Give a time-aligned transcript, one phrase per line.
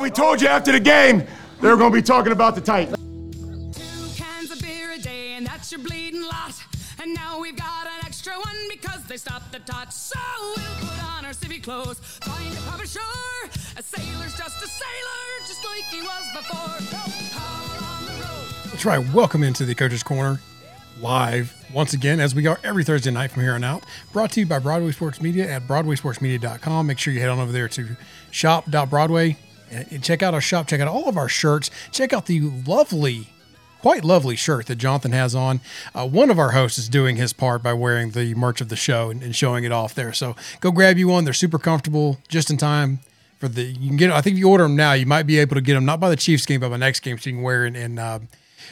[0.00, 1.26] We told you after the game
[1.60, 2.96] they were going to be talking about the Titans.
[3.76, 6.54] Two cans of beer a day, and that's your bleeding lot.
[7.02, 9.92] And now we've got an extra one because they stopped the tot.
[9.92, 10.18] So
[10.56, 13.02] we'll put on our civvy clothes, find a pub ashore.
[13.76, 16.98] A sailor's just a sailor, just like he was before.
[17.40, 18.70] Out on the road.
[18.70, 19.04] That's right.
[19.12, 20.40] Welcome into the Coach's Corner
[21.00, 23.84] live once again, as we are every Thursday night from here on out.
[24.12, 26.86] Brought to you by Broadway Sports Media at BroadwaySportsMedia.com.
[26.86, 27.96] Make sure you head on over there to
[28.30, 29.36] shop.broadway
[29.70, 30.66] and check out our shop.
[30.66, 31.70] Check out all of our shirts.
[31.92, 33.28] Check out the lovely,
[33.80, 35.60] quite lovely shirt that Jonathan has on.
[35.94, 38.76] Uh, one of our hosts is doing his part by wearing the merch of the
[38.76, 40.12] show and, and showing it off there.
[40.12, 41.24] So go grab you one.
[41.24, 43.00] They're super comfortable, just in time
[43.38, 43.62] for the.
[43.62, 44.10] You can get.
[44.10, 46.00] I think if you order them now, you might be able to get them not
[46.00, 47.98] by the Chiefs game, but by the next game, so you can wear it and.
[47.98, 48.18] Uh,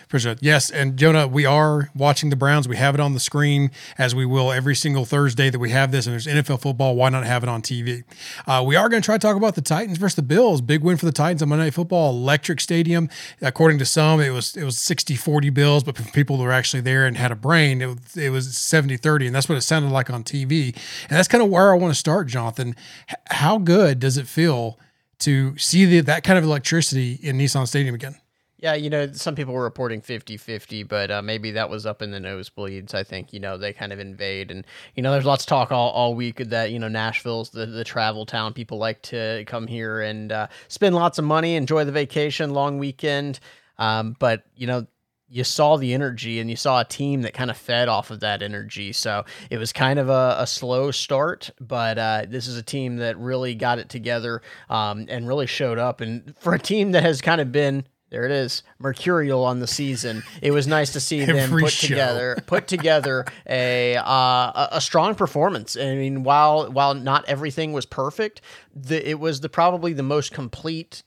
[0.04, 0.38] Appreciate it.
[0.42, 2.68] Yes, and Jonah, we are watching the Browns.
[2.68, 5.92] We have it on the screen as we will every single Thursday that we have
[5.92, 6.06] this.
[6.06, 6.96] And there's NFL football.
[6.96, 8.04] Why not have it on TV?
[8.46, 10.60] Uh, we are going to try to talk about the Titans versus the Bills.
[10.60, 12.10] Big win for the Titans on Monday Night Football.
[12.10, 13.08] Electric Stadium.
[13.40, 17.06] According to some, it was it was 60-40 Bills, but for people were actually there
[17.06, 20.10] and had a brain, it was, it was 70-30, and that's what it sounded like
[20.10, 20.74] on TV.
[21.08, 22.74] And that's kind of where I want to start, Jonathan.
[23.08, 24.78] H- how good does it feel
[25.20, 28.16] to see the, that kind of electricity in Nissan Stadium again?
[28.58, 32.00] Yeah, you know, some people were reporting 50 50, but uh, maybe that was up
[32.00, 32.94] in the nosebleeds.
[32.94, 34.50] I think, you know, they kind of invade.
[34.50, 37.66] And, you know, there's lots of talk all, all week that, you know, Nashville's the,
[37.66, 38.54] the travel town.
[38.54, 42.78] People like to come here and uh, spend lots of money, enjoy the vacation, long
[42.78, 43.40] weekend.
[43.76, 44.86] Um, but, you know,
[45.28, 48.20] you saw the energy and you saw a team that kind of fed off of
[48.20, 48.92] that energy.
[48.92, 52.96] So it was kind of a, a slow start, but uh, this is a team
[52.98, 54.40] that really got it together
[54.70, 56.00] um, and really showed up.
[56.00, 59.66] And for a team that has kind of been there it is, mercurial on the
[59.66, 60.22] season.
[60.40, 61.88] It was nice to see them put show.
[61.88, 65.76] together put together a, uh, a strong performance.
[65.76, 68.40] I mean, while while not everything was perfect,
[68.74, 71.02] the, it was the probably the most complete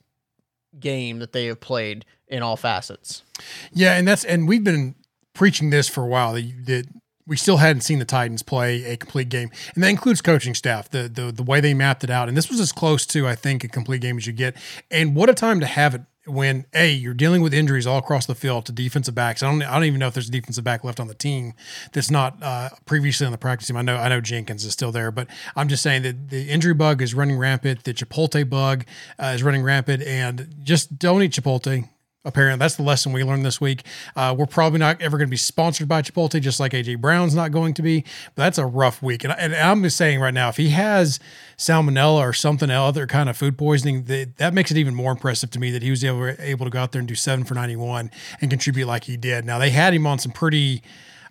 [0.78, 3.24] game that they have played in all facets.
[3.72, 4.96] Yeah, and that's and we've been
[5.34, 6.86] preaching this for a while that, you, that
[7.26, 10.90] we still hadn't seen the Titans play a complete game, and that includes coaching staff.
[10.90, 13.36] The the the way they mapped it out, and this was as close to I
[13.36, 14.58] think a complete game as you get.
[14.92, 18.26] And what a time to have it when a you're dealing with injuries all across
[18.26, 19.44] the field to defensive backs.
[19.44, 21.54] I don't I don't even know if there's a defensive back left on the team
[21.92, 23.78] that's not uh, previously on the practice team.
[23.78, 26.74] I know I know Jenkins is still there, but I'm just saying that the injury
[26.74, 27.84] bug is running rampant.
[27.84, 28.86] The Chipotle bug
[29.18, 31.88] uh, is running rampant, and just don't eat Chipotle.
[32.26, 33.86] Apparently, that's the lesson we learned this week.
[34.14, 37.34] Uh, we're probably not ever going to be sponsored by Chipotle, just like AJ Brown's
[37.34, 38.02] not going to be.
[38.36, 41.22] But that's a rough week, and, and I'm just saying right now, if he has
[41.58, 45.50] salmonella or something other kind of food poisoning, that, that makes it even more impressive
[45.52, 47.54] to me that he was able, able to go out there and do seven for
[47.54, 49.46] 91 and contribute like he did.
[49.46, 50.84] Now they had him on some pretty,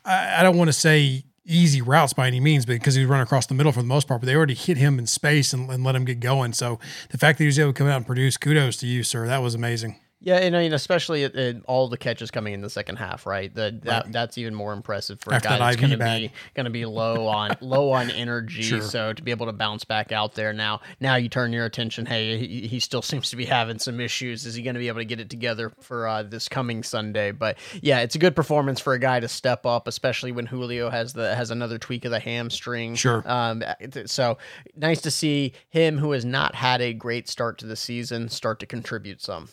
[0.06, 3.25] I, I don't want to say easy routes by any means because he was running
[3.25, 5.70] across the middle for the most part, but they already hit him in space and,
[5.70, 6.55] and let him get going.
[6.55, 6.78] So
[7.10, 9.26] the fact that he was able to come out and produce, kudos to you, sir.
[9.26, 9.99] That was amazing.
[10.21, 13.25] Yeah, and I mean, especially at, at all the catches coming in the second half,
[13.25, 13.55] right?
[13.55, 14.12] The, that Right.
[14.12, 16.84] that's even more impressive for After a guy that's going to be going to be
[16.87, 18.62] low on low on energy.
[18.62, 18.81] Sure.
[18.83, 22.05] So to be able to bounce back out there now, now you turn your attention.
[22.05, 24.45] Hey, he, he still seems to be having some issues.
[24.45, 27.31] Is he going to be able to get it together for uh, this coming Sunday?
[27.31, 30.91] But yeah, it's a good performance for a guy to step up, especially when Julio
[30.91, 32.97] has the has another tweak of the hamstring.
[32.97, 33.23] Sure.
[33.25, 33.62] Um,
[34.06, 34.39] so
[34.75, 38.59] nice to see him, who has not had a great start to the season, start
[38.61, 39.49] to contribute some.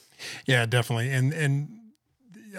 [0.46, 1.12] Yeah, definitely.
[1.12, 1.70] And and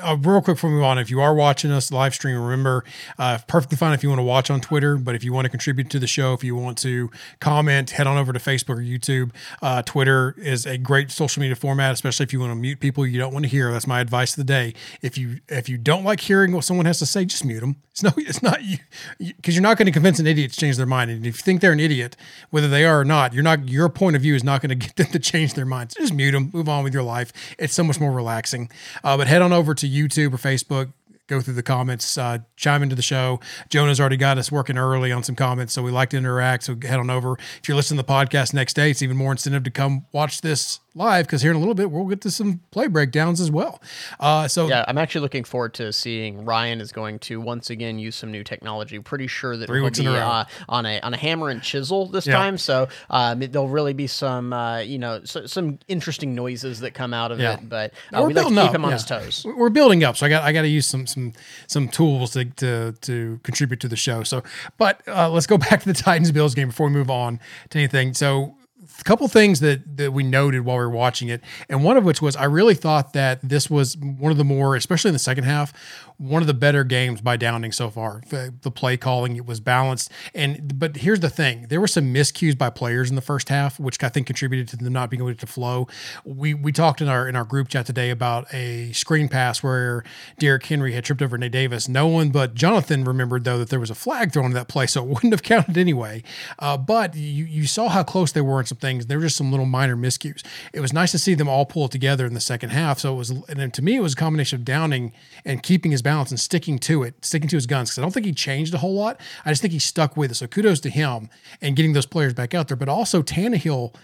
[0.02, 2.84] uh, real quick before we move on, if you are watching us live stream, remember,
[3.18, 5.48] uh, perfectly fine if you want to watch on Twitter, but if you want to
[5.48, 8.82] contribute to the show, if you want to comment, head on over to Facebook or
[8.82, 9.30] YouTube.
[9.62, 13.06] Uh, Twitter is a great social media format, especially if you want to mute people
[13.06, 13.72] you don't want to hear.
[13.72, 14.74] That's my advice of the day.
[15.02, 17.76] If you if you don't like hearing what someone has to say, just mute them.
[17.96, 18.76] It's no, it's not you
[19.18, 21.10] because you're not going to convince an idiot to change their mind.
[21.10, 22.14] And if you think they're an idiot,
[22.50, 23.70] whether they are or not, you're not.
[23.70, 25.94] Your point of view is not going to get them to change their minds.
[25.94, 26.50] Just mute them.
[26.52, 27.32] Move on with your life.
[27.58, 28.70] It's so much more relaxing.
[29.02, 30.92] Uh, but head on over to YouTube or Facebook.
[31.26, 33.40] Go through the comments, uh, chime into the show.
[33.70, 36.64] Jonah's already got us working early on some comments, so we like to interact.
[36.64, 37.36] So head on over.
[37.60, 40.42] If you're listening to the podcast next day, it's even more incentive to come watch
[40.42, 43.50] this live because here in a little bit we'll get to some play breakdowns as
[43.50, 43.80] well.
[44.18, 47.98] Uh, so Yeah, I'm actually looking forward to seeing Ryan is going to once again
[47.98, 48.98] use some new technology.
[48.98, 50.18] Pretty sure that Three weeks in be a row.
[50.26, 52.34] uh, on a on a hammer and chisel this Yeah.
[52.36, 52.58] time.
[52.58, 56.94] So um, it- there'll really be some uh, you know so, some interesting noises that
[56.94, 57.54] come out of Yeah.
[57.54, 57.68] it.
[57.68, 58.96] But uh, we're we like to building keep up, him on yeah.
[58.96, 59.42] his toes.
[59.44, 61.32] We're we're building up, so I got I got to use some some
[61.66, 64.22] some tools to to to contribute to the show.
[64.22, 64.42] So,
[64.78, 67.38] but uh, let's go back to the Titans Bills game before we move on
[67.70, 68.14] to anything.
[68.14, 68.56] So
[69.00, 72.04] a couple things that that we noted while we were watching it, and one of
[72.04, 75.18] which was I really thought that this was one of the more, especially in the
[75.18, 75.72] second half,
[76.18, 78.22] one of the better games by Downing so far.
[78.28, 82.56] The, play calling it was balanced, and but here's the thing: there were some miscues
[82.56, 85.34] by players in the first half, which I think contributed to them not being able
[85.34, 85.88] to flow.
[86.24, 90.04] We we talked in our in our group chat today about a screen pass where
[90.38, 91.88] Derrick Henry had tripped over Nate Davis.
[91.88, 94.86] No one but Jonathan remembered though that there was a flag thrown in that play,
[94.86, 96.22] so it wouldn't have counted anyway.
[96.58, 99.06] Uh, but you you saw how close they were in some things.
[99.06, 100.44] There were just some little minor miscues.
[100.72, 103.00] It was nice to see them all pull together in the second half.
[103.00, 105.12] So it was, and to me, it was a combination of Downing
[105.44, 107.90] and keeping his balance and sticking to it, sticking to his guns.
[107.90, 109.20] Because I don't think he changed a whole lot.
[109.44, 110.34] I just think he stuck with it.
[110.34, 111.28] So kudos to him
[111.60, 112.76] and getting those players back out there.
[112.76, 113.94] But also Tannehill,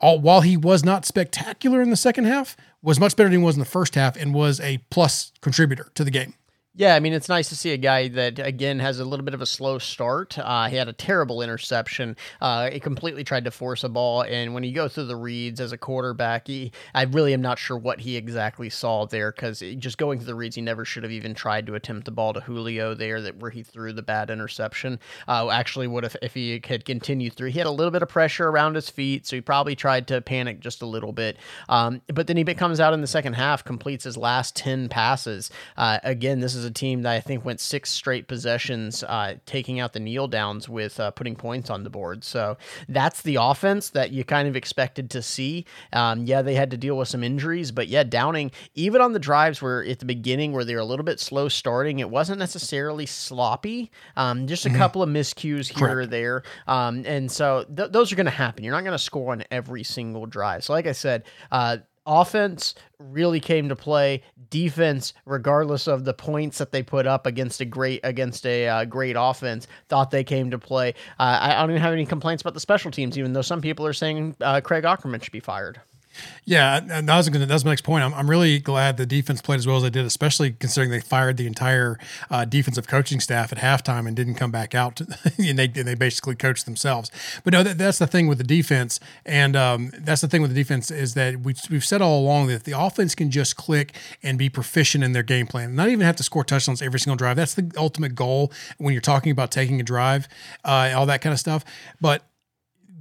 [0.00, 3.44] all, while he was not spectacular in the second half, was much better than he
[3.44, 6.34] was in the first half and was a plus contributor to the game.
[6.74, 9.34] Yeah, I mean, it's nice to see a guy that, again, has a little bit
[9.34, 10.38] of a slow start.
[10.38, 12.16] Uh, he had a terrible interception.
[12.40, 14.22] Uh, he completely tried to force a ball.
[14.22, 17.58] And when you go through the reads as a quarterback, he, I really am not
[17.58, 21.02] sure what he exactly saw there because just going through the reads, he never should
[21.02, 24.02] have even tried to attempt the ball to Julio there that where he threw the
[24.02, 25.00] bad interception.
[25.26, 27.50] Uh, actually, would if he had continued through.
[27.50, 30.20] He had a little bit of pressure around his feet, so he probably tried to
[30.20, 31.38] panic just a little bit.
[31.68, 35.50] Um, but then he comes out in the second half, completes his last 10 passes.
[35.76, 39.80] Uh, again, this is a team that I think went six straight possessions, uh, taking
[39.80, 42.22] out the kneel downs with uh, putting points on the board.
[42.22, 42.56] So
[42.88, 45.64] that's the offense that you kind of expected to see.
[45.92, 49.18] Um, yeah, they had to deal with some injuries, but yeah, Downing, even on the
[49.18, 52.38] drives where at the beginning where they were a little bit slow starting, it wasn't
[52.38, 53.90] necessarily sloppy.
[54.16, 54.78] Um, just a mm-hmm.
[54.78, 55.96] couple of miscues here Correct.
[55.96, 56.42] or there.
[56.66, 58.62] Um, and so th- those are going to happen.
[58.64, 60.64] You're not going to score on every single drive.
[60.64, 61.78] So, like I said, uh,
[62.08, 64.22] offense really came to play.
[64.50, 68.84] Defense, regardless of the points that they put up against a great against a uh,
[68.86, 70.94] great offense, thought they came to play.
[71.20, 73.86] Uh, I, don't even have any complaints about the special teams, even though some people
[73.86, 75.80] are saying uh, Craig Aukerman should be fired.
[76.44, 78.02] Yeah, and that was gonna, that's my next point.
[78.02, 81.00] I'm, I'm really glad the defense played as well as they did, especially considering they
[81.00, 81.98] fired the entire
[82.30, 85.04] uh, defensive coaching staff at halftime and didn't come back out, to,
[85.38, 87.10] and they and they basically coached themselves.
[87.44, 90.50] But no, that, that's the thing with the defense, and um, that's the thing with
[90.50, 93.94] the defense is that we, we've said all along that the offense can just click
[94.22, 97.16] and be proficient in their game plan, not even have to score touchdowns every single
[97.16, 97.36] drive.
[97.36, 100.28] That's the ultimate goal when you're talking about taking a drive,
[100.64, 101.64] uh, all that kind of stuff.
[102.00, 102.22] But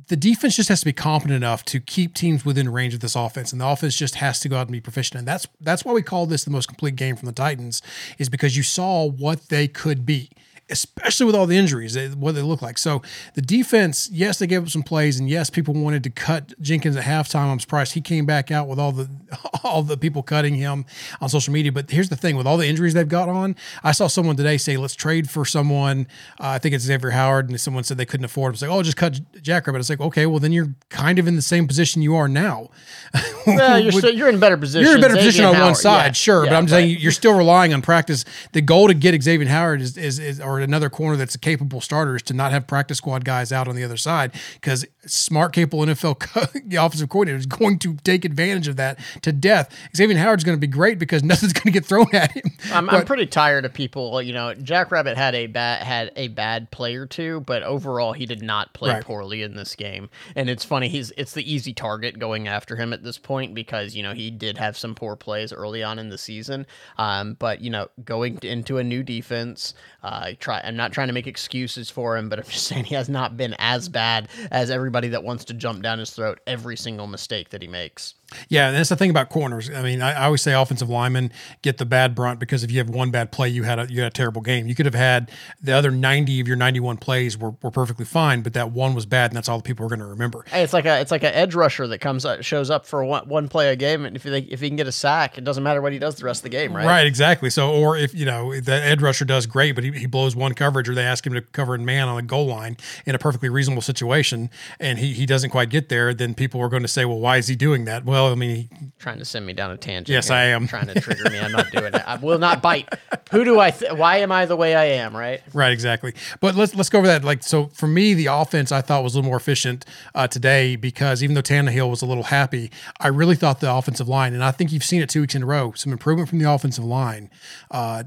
[0.08, 3.16] the defense just has to be competent enough to keep teams within range of this
[3.16, 5.20] offense, and the offense just has to go out and be proficient.
[5.20, 7.82] And that's that's why we call this the most complete game from the Titans,
[8.18, 10.30] is because you saw what they could be
[10.70, 12.78] especially with all the injuries, what they look like.
[12.78, 13.02] So
[13.34, 16.96] the defense, yes, they gave up some plays, and yes, people wanted to cut Jenkins
[16.96, 17.50] at halftime.
[17.50, 19.10] I'm surprised he came back out with all the
[19.64, 20.86] all the people cutting him
[21.22, 21.72] on social media.
[21.72, 24.58] But here's the thing: with all the injuries they've got on, I saw someone today
[24.58, 26.08] say, "Let's trade for someone."
[26.40, 28.54] Uh, I think it's Xavier Howard, and someone said they couldn't afford him.
[28.54, 31.36] It's like, "Oh, just cut Jackrabbit." It's like, okay, well then you're kind of in
[31.36, 32.70] the same position you are now.
[33.48, 34.82] Well, you're, still, you're in a better position.
[34.86, 35.66] You're in a better Xavier position on Howard.
[35.68, 36.12] one side, yeah.
[36.12, 38.26] sure, yeah, but I'm just saying you're still relying on practice.
[38.52, 41.82] The goal to get Xavier Howard is, is, is or another corner that's a capable
[41.82, 45.54] starter is to not have practice squad guys out on the other side because smart,
[45.54, 49.74] capable NFL co- offensive coordinator is going to take advantage of that to death.
[49.96, 52.52] Xavier Howard's going to be great because nothing's going to get thrown at him.
[52.72, 54.22] I'm, but, I'm pretty tired of people.
[54.22, 58.26] You know, Jackrabbit had a bad had a bad play or two, but overall he
[58.26, 59.04] did not play right.
[59.04, 60.10] poorly in this game.
[60.36, 63.96] And it's funny he's it's the easy target going after him at this point because
[63.96, 66.66] you know he did have some poor plays early on in the season.
[66.98, 70.62] Um, but you know, going into a new defense, uh, try.
[70.64, 73.36] I'm not trying to make excuses for him, but I'm just saying he has not
[73.36, 77.50] been as bad as everybody that wants to jump down his throat every single mistake
[77.50, 78.16] that he makes.
[78.50, 79.70] Yeah, and that's the thing about corners.
[79.70, 81.32] I mean, I, I, always say offensive linemen
[81.62, 84.02] get the bad brunt because if you have one bad play, you had a you
[84.02, 84.68] had a terrible game.
[84.68, 85.32] You could have had
[85.62, 88.94] the other ninety of your ninety one plays were, were perfectly fine, but that one
[88.94, 90.44] was bad, and that's all the people are going to remember.
[90.50, 93.04] Hey, it's like a it's like an edge rusher that comes up, shows up for
[93.06, 95.46] one, one play a game, and if they, if he can get a sack, it
[95.46, 96.86] doesn't matter what he does the rest of the game, right?
[96.86, 97.50] Right, exactly.
[97.50, 100.54] So, or if you know the edge rusher does great, but he, he blows one
[100.54, 103.20] coverage, or they ask him to cover in man on the goal line in a
[103.20, 104.50] perfectly reasonable situation,
[104.82, 107.38] and he he doesn't quite get there, then people are going to say, well, why
[107.38, 108.04] is he doing that?
[108.04, 108.92] Well, I mean.
[108.98, 110.10] Trying to send me down a tangent.
[110.10, 110.30] Yes.
[110.32, 110.68] I am.
[110.68, 111.40] Trying to trigger me.
[111.40, 112.02] I'm not doing it.
[112.06, 112.90] I will not bite.
[113.32, 113.72] Who do I?
[113.72, 115.16] Th- why am I the way I am?
[115.16, 115.42] Right.
[115.54, 115.72] Right.
[115.72, 116.14] Exactly.
[116.42, 117.24] But let's let's go over that.
[117.24, 120.76] Like, so for me, the offense I thought was a little more efficient uh, today
[120.76, 124.44] because even though Tannehill was a little happy, I really thought the offensive line, and
[124.44, 126.84] I think you've seen it two weeks in a row, some improvement from the offensive
[126.84, 127.30] line.
[127.70, 128.04] Uh,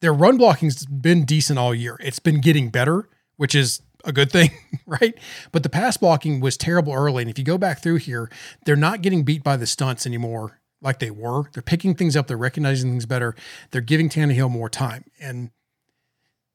[0.00, 1.96] their run blocking's been decent all year.
[2.00, 4.50] It's been getting better, which is a good thing,
[4.86, 5.14] right?
[5.52, 7.22] But the pass blocking was terrible early.
[7.22, 8.30] And if you go back through here,
[8.64, 11.44] they're not getting beat by the stunts anymore like they were.
[11.52, 13.34] They're picking things up, they're recognizing things better,
[13.70, 15.04] they're giving Tannehill more time.
[15.20, 15.50] And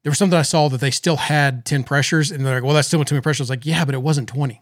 [0.04, 2.74] there was something I saw that they still had 10 pressures, and they're like, well,
[2.74, 3.42] that's still too many pressures.
[3.42, 4.62] I was like, yeah, but it wasn't 20.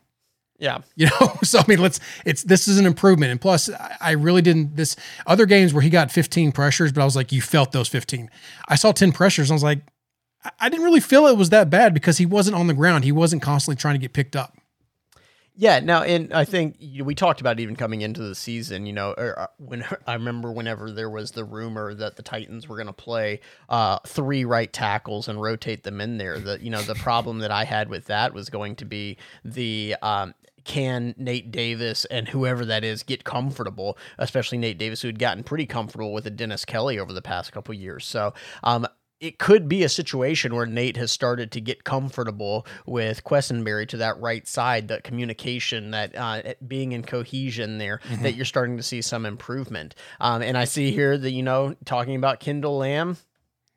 [0.59, 0.79] Yeah.
[0.95, 1.99] You know, so I mean, let's.
[2.25, 4.75] It's this is an improvement, and plus, I, I really didn't.
[4.77, 4.95] This
[5.27, 8.29] other games where he got 15 pressures, but I was like, you felt those 15.
[8.69, 9.79] I saw 10 pressures, and I was like,
[10.59, 13.03] I, didn't really feel it was that bad because he wasn't on the ground.
[13.03, 14.57] He wasn't constantly trying to get picked up.
[15.55, 18.87] Yeah, now, and I think you know, we talked about even coming into the season.
[18.87, 22.67] You know, or, uh, when I remember whenever there was the rumor that the Titans
[22.67, 26.39] were going to play uh, three right tackles and rotate them in there.
[26.39, 29.95] That you know, the problem that I had with that was going to be the
[30.01, 30.33] um,
[30.63, 35.43] can Nate Davis and whoever that is get comfortable, especially Nate Davis, who had gotten
[35.43, 38.05] pretty comfortable with a Dennis Kelly over the past couple years.
[38.05, 38.33] So
[38.63, 38.87] um,
[39.23, 43.97] it could be a situation where Nate has started to get comfortable with Quessenberry to
[43.97, 48.21] that right side, that communication, that uh, being in cohesion there, mm-hmm.
[48.21, 49.95] that you're starting to see some improvement.
[50.19, 53.15] Um, and I see here that, you know, talking about Kendall Lamb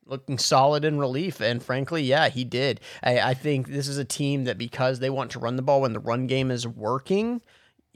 [0.04, 1.40] looking solid in relief.
[1.40, 2.80] And frankly, yeah, he did.
[3.04, 5.82] I, I, think this is a team that because they want to run the ball
[5.82, 7.40] when the run game is working,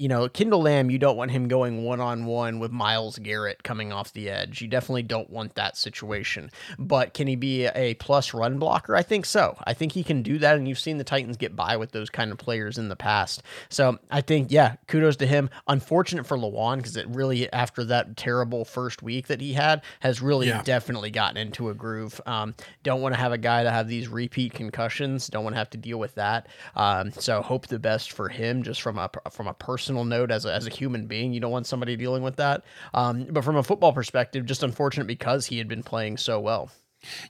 [0.00, 3.62] you know, Kendall Lamb, you don't want him going one on one with Myles Garrett
[3.62, 4.62] coming off the edge.
[4.62, 6.50] You definitely don't want that situation.
[6.78, 8.97] But can he be a plus run blocker?
[8.97, 9.59] I think so.
[9.64, 10.57] I think he can do that.
[10.57, 13.42] And you've seen the Titans get by with those kind of players in the past.
[13.69, 15.50] So I think, yeah, kudos to him.
[15.69, 20.23] Unfortunate for Lewan because it really, after that terrible first week that he had, has
[20.23, 20.62] really yeah.
[20.62, 22.19] definitely gotten into a groove.
[22.25, 22.54] Um,
[22.85, 25.28] don't want to have a guy to have these repeat concussions.
[25.28, 26.47] Don't want to have to deal with that.
[26.75, 30.30] Um, so hope the best for him just from a, from a personal personal note
[30.30, 31.32] as a, as a human being.
[31.32, 32.62] You don't want somebody dealing with that.
[32.94, 36.70] Um, but from a football perspective, just unfortunate because he had been playing so well.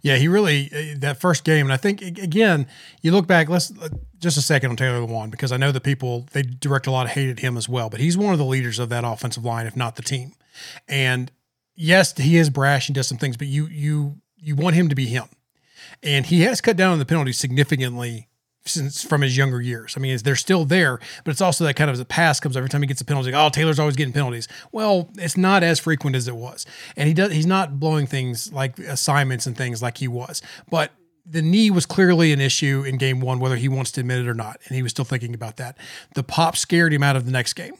[0.03, 2.67] Yeah, he really uh, that first game, and I think again,
[3.03, 3.49] you look back.
[3.49, 3.73] Let's
[4.19, 7.07] just a second on Taylor Lewan because I know the people they direct a lot
[7.07, 9.45] of hate at him as well, but he's one of the leaders of that offensive
[9.45, 10.33] line, if not the team.
[10.89, 11.31] And
[11.77, 14.97] yes, he is brash and does some things, but you you you want him to
[14.97, 15.27] be him,
[16.03, 18.27] and he has cut down on the penalties significantly
[18.71, 19.95] since from his younger years.
[19.97, 22.69] I mean, they're still there, but it's also that kind of the past comes every
[22.69, 23.33] time he gets a penalty.
[23.33, 24.49] Like, oh, Taylor's always getting penalties.
[24.73, 27.33] Well, it's not as frequent as it was, and he does.
[27.33, 30.43] He's not blowing things like assignments and things like he was.
[30.71, 30.93] But
[31.27, 34.29] the knee was clearly an issue in game one, whether he wants to admit it
[34.29, 35.77] or not, and he was still thinking about that.
[36.15, 37.75] The pop scared him out of the next game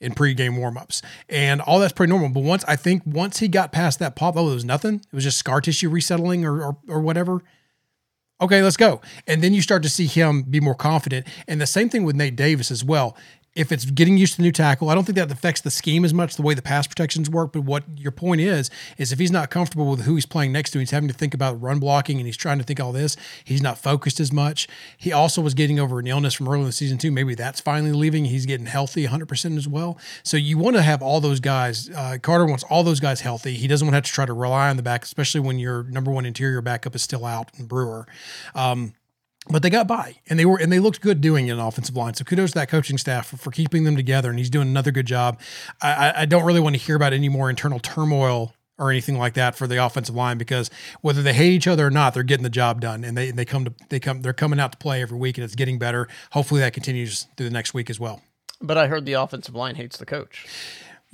[0.00, 2.28] in pregame warmups, and all that's pretty normal.
[2.28, 4.96] But once I think once he got past that pop, oh, it was nothing.
[4.96, 7.42] It was just scar tissue resettling or or, or whatever
[8.40, 9.00] okay, let's go.
[9.26, 11.26] And then you start to see him be more confident.
[11.48, 13.16] And the same thing with Nate Davis as well
[13.56, 16.04] if it's getting used to the new tackle, I don't think that affects the scheme
[16.04, 17.52] as much the way the pass protections work.
[17.52, 20.70] But what your point is, is if he's not comfortable with who he's playing next
[20.72, 23.16] to, he's having to think about run blocking and he's trying to think all this.
[23.44, 24.68] He's not focused as much.
[24.98, 27.10] He also was getting over an illness from early in the season too.
[27.10, 28.26] Maybe that's finally leaving.
[28.26, 29.98] He's getting healthy 100% as well.
[30.22, 31.88] So you want to have all those guys.
[31.88, 33.54] Uh, Carter wants all those guys healthy.
[33.54, 35.84] He doesn't want to have to try to rely on the back, especially when your
[35.84, 38.06] number one interior backup is still out in Brewer.
[38.54, 38.92] Um,
[39.48, 42.14] but they got by and they were and they looked good doing an offensive line.
[42.14, 44.30] So kudos to that coaching staff for, for keeping them together.
[44.30, 45.40] And he's doing another good job.
[45.80, 49.34] I, I don't really want to hear about any more internal turmoil or anything like
[49.34, 52.44] that for the offensive line because whether they hate each other or not, they're getting
[52.44, 55.02] the job done and they they come to they come they're coming out to play
[55.02, 56.08] every week and it's getting better.
[56.32, 58.22] Hopefully that continues through the next week as well.
[58.60, 60.46] But I heard the offensive line hates the coach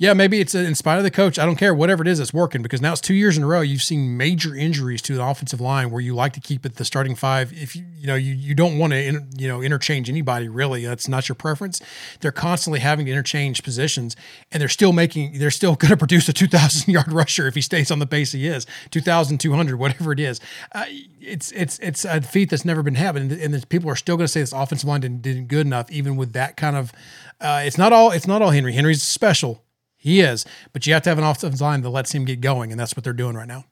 [0.03, 1.39] yeah, maybe it's in spite of the coach.
[1.39, 1.73] I don't care.
[1.73, 3.61] Whatever it is, it's working because now it's two years in a row.
[3.61, 6.83] You've seen major injuries to the offensive line where you like to keep it the
[6.83, 7.53] starting five.
[7.53, 10.85] If you you know you you don't want to you know interchange anybody really.
[10.85, 11.81] That's not your preference.
[12.19, 14.17] They're constantly having to interchange positions,
[14.51, 15.39] and they're still making.
[15.39, 18.05] They're still going to produce a two thousand yard rusher if he stays on the
[18.05, 20.41] pace he is, two thousand two hundred, whatever it is.
[20.73, 20.83] Uh,
[21.21, 24.25] it's it's it's a feat that's never been happened, and, and people are still going
[24.25, 26.91] to say this offensive line didn't, didn't good enough, even with that kind of.
[27.39, 28.11] Uh, it's not all.
[28.11, 28.73] It's not all Henry.
[28.73, 29.63] Henry's special
[30.03, 32.71] he is, but you have to have an offensive line that lets him get going,
[32.71, 33.63] and that's what they're doing right now.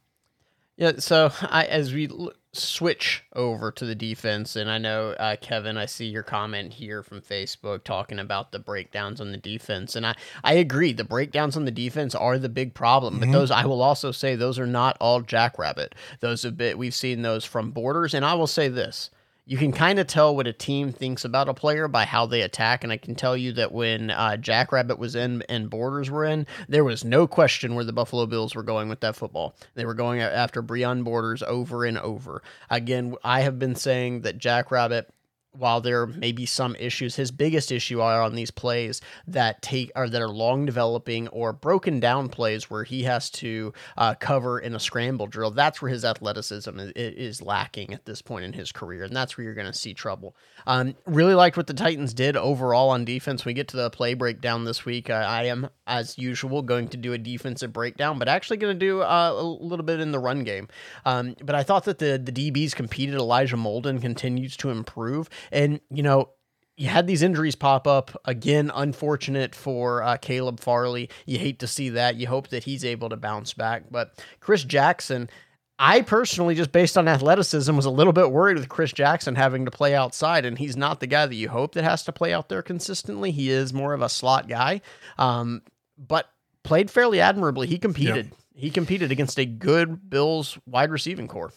[0.77, 0.93] Yeah.
[0.97, 5.75] So I, as we l- switch over to the defense, and I know uh, Kevin,
[5.75, 10.05] I see your comment here from Facebook talking about the breakdowns on the defense, and
[10.05, 10.93] I I agree.
[10.93, 13.33] The breakdowns on the defense are the big problem, but mm-hmm.
[13.33, 15.95] those I will also say those are not all Jackrabbit.
[16.21, 19.09] Those a bit we've seen those from Borders, and I will say this
[19.45, 22.41] you can kind of tell what a team thinks about a player by how they
[22.41, 22.83] attack.
[22.83, 26.45] And I can tell you that when uh, Jackrabbit was in and Borders were in,
[26.69, 29.55] there was no question where the Buffalo Bills were going with that football.
[29.73, 32.43] They were going after Breon Borders over and over.
[32.69, 35.11] Again, I have been saying that Jackrabbit
[35.53, 39.91] while there may be some issues, his biggest issue are on these plays that take
[39.95, 44.59] or that are long developing or broken down plays where he has to uh, cover
[44.59, 45.51] in a scramble drill.
[45.51, 49.37] That's where his athleticism is, is, lacking at this point in his career, and that's
[49.37, 50.35] where you're going to see trouble.
[50.67, 53.43] Um, really liked what the Titans did overall on defense.
[53.43, 56.87] When we get to the play breakdown this week, uh, I am as usual going
[56.89, 60.11] to do a defensive breakdown, but actually going to do uh, a little bit in
[60.11, 60.67] the run game.
[61.05, 63.15] Um, but I thought that the the DBs competed.
[63.15, 65.29] Elijah Molden continues to improve.
[65.51, 66.29] And, you know,
[66.77, 68.71] you had these injuries pop up again.
[68.73, 71.09] Unfortunate for uh, Caleb Farley.
[71.25, 72.15] You hate to see that.
[72.15, 73.83] You hope that he's able to bounce back.
[73.91, 75.29] But Chris Jackson,
[75.77, 79.65] I personally, just based on athleticism, was a little bit worried with Chris Jackson having
[79.65, 82.33] to play outside, and he's not the guy that you hope that has to play
[82.33, 83.31] out there consistently.
[83.31, 84.81] He is more of a slot guy,
[85.17, 85.61] um,
[85.97, 86.29] but
[86.63, 87.67] played fairly admirably.
[87.67, 88.31] He competed.
[88.53, 91.51] He competed against a good Bills wide receiving core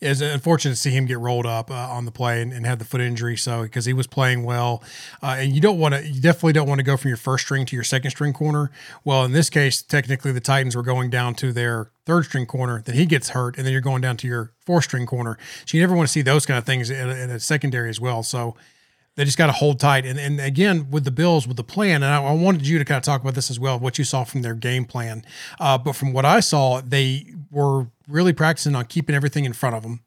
[0.00, 2.78] it's unfortunate to see him get rolled up uh, on the play and, and, have
[2.78, 3.36] the foot injury.
[3.36, 4.82] So because he was playing well,
[5.22, 7.44] uh, and you don't want to, you definitely don't want to go from your first
[7.44, 8.70] string to your second string corner.
[9.04, 12.82] Well, in this case, technically the Titans were going down to their third string corner.
[12.82, 15.38] Then he gets hurt, and then you're going down to your fourth string corner.
[15.64, 17.88] So you never want to see those kind of things in a, in a secondary
[17.88, 18.22] as well.
[18.22, 18.56] So
[19.16, 20.04] they just got to hold tight.
[20.04, 22.84] And, and again, with the Bills, with the plan, and I, I, wanted you to
[22.84, 25.24] kind of talk about this as well, what you saw from their game plan.
[25.58, 29.76] Uh, but from what I saw, they were really practicing on keeping everything in front
[29.76, 30.04] of them,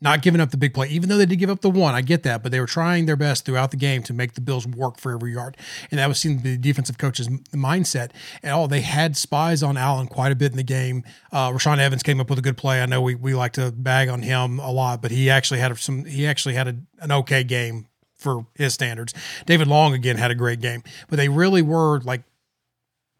[0.00, 1.94] not giving up the big play, even though they did give up the one.
[1.94, 4.40] I get that, but they were trying their best throughout the game to make the
[4.40, 5.56] Bills work for every yard,
[5.90, 8.10] and that was seen the defensive coach's mindset.
[8.42, 11.04] And all they had spies on Allen quite a bit in the game.
[11.32, 12.82] Uh, Rashaan Evans came up with a good play.
[12.82, 15.76] I know we we like to bag on him a lot, but he actually had
[15.78, 16.04] some.
[16.04, 19.14] He actually had a, an okay game for his standards.
[19.44, 22.22] David Long again had a great game, but they really were like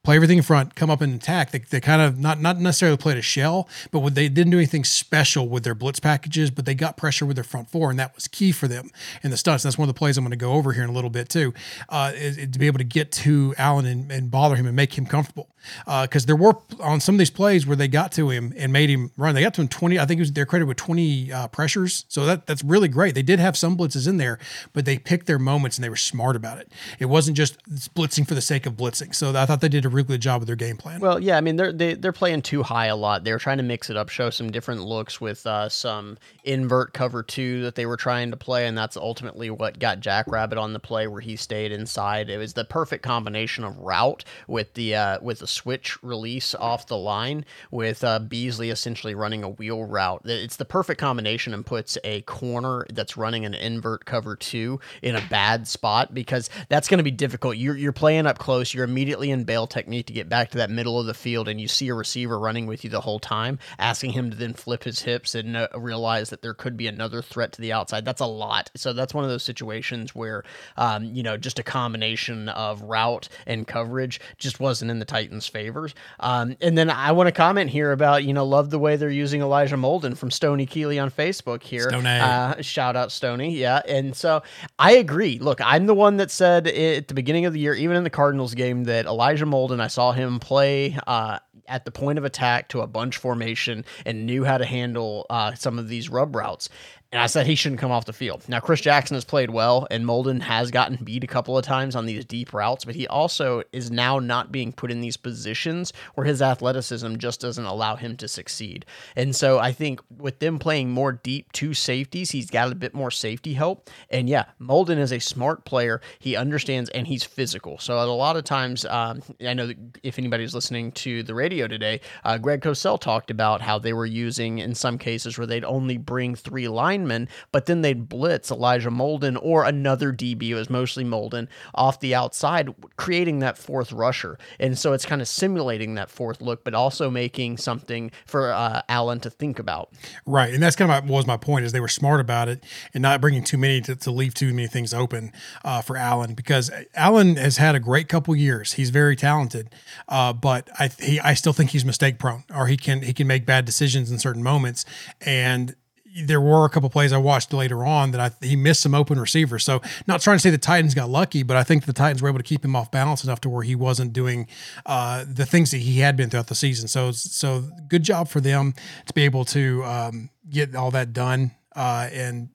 [0.07, 1.51] play everything in front, come up and attack.
[1.51, 4.85] They, they kind of not not necessarily played a shell, but they didn't do anything
[4.85, 8.15] special with their blitz packages, but they got pressure with their front four, and that
[8.15, 8.91] was key for them
[9.25, 9.65] in the stunts.
[9.65, 11.29] That's one of the plays I'm going to go over here in a little bit
[11.29, 11.53] too,
[11.89, 14.77] uh, is, is to be able to get to Allen and, and bother him and
[14.77, 15.49] make him comfortable.
[15.85, 18.73] Because uh, there were on some of these plays where they got to him and
[18.73, 19.35] made him run.
[19.35, 19.99] They got to him 20.
[19.99, 23.17] I think it was they're credited with 20 uh, pressures, so that that's really great.
[23.17, 24.39] They did have some blitzes in there,
[24.73, 26.71] but they picked their moments and they were smart about it.
[27.01, 27.59] It wasn't just
[27.95, 29.13] blitzing for the sake of blitzing.
[29.13, 31.01] So I thought they did a really good job with their game plan.
[31.01, 33.25] Well, yeah, I mean they're they, they're playing too high a lot.
[33.25, 36.93] They were trying to mix it up, show some different looks with uh, some invert
[36.93, 40.73] cover two that they were trying to play, and that's ultimately what got Jackrabbit on
[40.73, 42.29] the play where he stayed inside.
[42.29, 46.87] It was the perfect combination of route with the uh, with the switch release off
[46.87, 50.23] the line with uh, Beasley essentially running a wheel route.
[50.25, 55.17] It's the perfect combination and puts a corner that's running an invert cover two in
[55.17, 57.57] a bad spot because that's going to be difficult.
[57.57, 58.75] You're you're playing up close.
[58.75, 61.61] You're immediately in bail technique to get back to that middle of the field, and
[61.61, 64.83] you see a receiver running with you the whole time, asking him to then flip
[64.83, 68.05] his hips and uh, realize that there could be another threat to the outside.
[68.05, 68.71] That's a lot.
[68.75, 70.43] So that's one of those situations where,
[70.77, 75.47] um, you know, just a combination of route and coverage just wasn't in the Titans'
[75.47, 75.95] favors.
[76.19, 79.09] Um, and then I want to comment here about, you know, love the way they're
[79.09, 81.89] using Elijah Molden from Stony Keeley on Facebook here.
[82.25, 83.57] Uh, shout out Stony.
[83.57, 83.83] Yeah.
[83.87, 84.43] And so
[84.79, 85.39] I agree.
[85.39, 88.11] Look, I'm the one that said at the beginning of the year, even in the
[88.11, 92.69] Cardinals game, that Elijah Molden, I saw him play uh, at the point of attack
[92.71, 96.69] to a bunch formation and knew how to handle uh, some of these rub routes.
[97.17, 98.47] And I said he shouldn't come off the field.
[98.47, 101.97] Now, Chris Jackson has played well, and Molden has gotten beat a couple of times
[101.97, 105.95] on these deep routes, but he also is now not being put in these positions
[106.15, 108.85] where his athleticism just doesn't allow him to succeed.
[109.17, 112.93] And so I think with them playing more deep two safeties, he's got a bit
[112.93, 113.89] more safety help.
[114.11, 116.03] And yeah, Molden is a smart player.
[116.19, 117.79] He understands and he's physical.
[117.79, 122.03] So a lot of times, um, I know if anybody's listening to the radio today,
[122.25, 125.97] uh, Greg Cosell talked about how they were using in some cases where they'd only
[125.97, 127.06] bring three lines
[127.53, 132.15] but then they'd blitz Elijah Molden or another DB, it was mostly Molden, off the
[132.15, 134.39] outside, creating that fourth rusher.
[134.59, 138.83] And so it's kind of simulating that fourth look, but also making something for uh,
[138.89, 139.93] Allen to think about.
[140.25, 140.53] Right.
[140.53, 142.65] And that's kind of my, was my point is they were smart about it
[142.95, 145.33] and not bringing too many to, to leave too many things open
[145.65, 148.75] uh, for Allen because Allen has had a great couple years.
[148.75, 149.71] He's very talented,
[150.09, 153.27] uh, but I, he, I still think he's mistake prone or he can, he can
[153.27, 154.85] make bad decisions in certain moments.
[155.21, 155.75] And
[156.25, 159.21] there were a couple plays I watched later on that I, he missed some open
[159.21, 159.65] receivers.
[159.65, 162.29] So not trying to say the Titans got lucky, but I think the Titans were
[162.29, 164.47] able to keep him off balance enough to where he wasn't doing
[164.87, 166.89] uh, the things that he had been throughout the season.
[166.89, 168.75] So so good job for them
[169.07, 171.53] to be able to um, get all that done.
[171.75, 172.49] Uh, and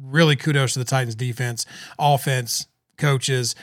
[0.00, 1.66] really kudos to the Titans defense,
[1.98, 3.56] offense, coaches.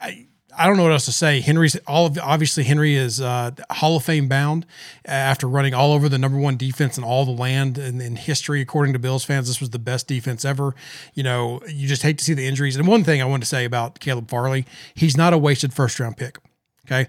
[0.00, 1.40] I, I don't know what else to say.
[1.40, 4.66] Henry's all of obviously Henry is uh, Hall of Fame bound
[5.04, 8.60] after running all over the number one defense in all the land in, in, history.
[8.60, 10.74] According to Bills fans, this was the best defense ever.
[11.14, 12.76] You know, you just hate to see the injuries.
[12.76, 15.98] And one thing I want to say about Caleb Farley, he's not a wasted first
[16.00, 16.38] round pick.
[16.86, 17.08] Okay,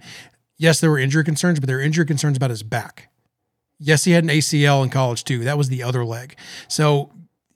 [0.57, 3.09] yes, there were injury concerns, but there were injury concerns about his back.
[3.79, 5.43] Yes, he had an ACL in college too.
[5.43, 6.35] That was the other leg.
[6.67, 7.11] So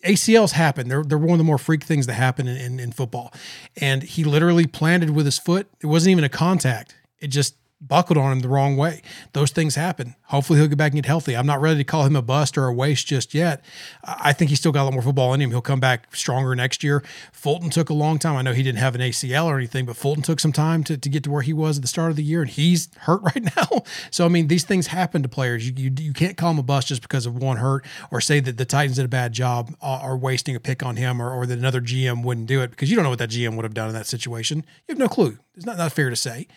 [0.06, 0.88] ACLs happen.
[0.88, 3.34] They're, they're one of the more freak things that happen in, in, in, football.
[3.78, 5.68] And he literally planted with his foot.
[5.82, 6.96] It wasn't even a contact.
[7.20, 7.56] It just
[7.88, 9.02] buckled on him the wrong way.
[9.34, 10.16] Those things happen.
[10.24, 11.36] Hopefully he'll get back and get healthy.
[11.36, 13.64] I'm not ready to call him a bust or a waste just yet.
[14.04, 15.52] I think he's still got a lot more football in him.
[15.52, 17.04] He'll come back stronger next year.
[17.32, 18.36] Fulton took a long time.
[18.36, 20.98] I know he didn't have an ACL or anything, but Fulton took some time to,
[20.98, 23.22] to get to where he was at the start of the year, and he's hurt
[23.36, 23.84] right now.
[24.12, 25.68] So I mean, these things happen to players.
[25.68, 28.40] You you, you can't call him a bust just because of one hurt, or say
[28.40, 31.32] that the Titans did a bad job uh, or wasting a pick on him, or,
[31.32, 33.64] or that another GM wouldn't do it because you don't know what that GM would
[33.64, 34.60] have done in that situation.
[34.88, 35.38] You have no clue.
[35.56, 36.48] It's not, not fair to say.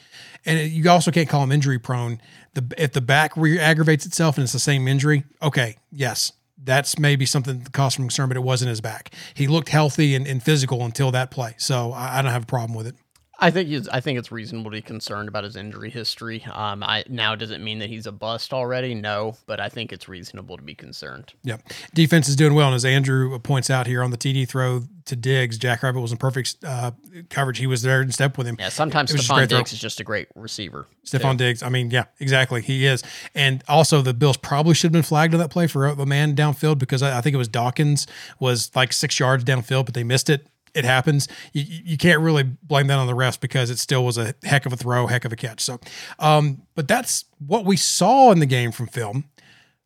[0.45, 2.21] And you also can't call him injury prone.
[2.55, 6.33] The if the back re aggravates itself and it's the same injury, okay, yes,
[6.63, 9.15] that's maybe something that caused some concern, but it wasn't his back.
[9.35, 12.47] He looked healthy and, and physical until that play, so I, I don't have a
[12.47, 12.97] problem with it.
[13.41, 16.45] I think he's, I think it's reasonable to be concerned about his injury history.
[16.53, 18.95] Um, I now does it mean that he's a bust already?
[18.95, 21.33] No, but I think it's reasonable to be concerned.
[21.45, 21.63] Yep.
[21.95, 22.69] Defense is doing well.
[22.69, 26.11] And as Andrew points out here on the TD throw to Diggs, Jack Rabbit was
[26.11, 26.93] in perfect uh,
[27.31, 27.59] coverage.
[27.59, 28.57] He was there in step with him.
[28.59, 29.59] Yeah, sometimes It was just Stefon great throw.
[29.59, 30.87] Diggs is just a great receiver.
[31.07, 31.63] Stefon Diggs.
[31.63, 32.61] I mean, yeah, exactly.
[32.63, 33.03] He is.
[33.35, 36.07] And also, the Bills probably should have been flagged on that play for a a
[36.07, 38.07] man downfield because I, I think it was Dawkins
[38.39, 40.47] was like six yards downfield, but they missed it.
[40.79, 41.27] It happens.
[41.53, 44.65] You, you can't really blame that on the refs because it still was a heck
[44.65, 45.61] of a throw, heck of a catch.
[45.61, 45.81] So,
[46.21, 49.25] um, but that's what we saw in the game from film.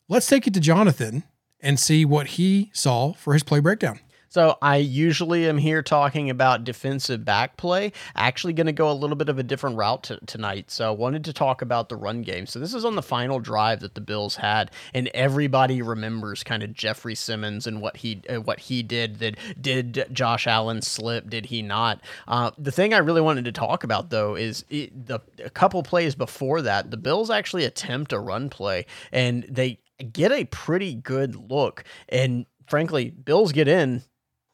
[0.09, 1.23] Let's take it to Jonathan
[1.61, 4.01] and see what he saw for his play breakdown.
[4.33, 7.93] So I usually am here talking about defensive back play.
[8.17, 10.71] Actually, going to go a little bit of a different route t- tonight.
[10.71, 12.47] So I wanted to talk about the run game.
[12.47, 16.63] So this is on the final drive that the Bills had, and everybody remembers kind
[16.63, 19.17] of Jeffrey Simmons and what he uh, what he did.
[19.17, 21.29] That did Josh Allen slip?
[21.29, 22.01] Did he not?
[22.27, 25.83] Uh, the thing I really wanted to talk about though is it, the a couple
[25.83, 29.79] plays before that, the Bills actually attempt a run play, and they
[30.11, 31.85] get a pretty good look.
[32.09, 34.03] And frankly, Bills get in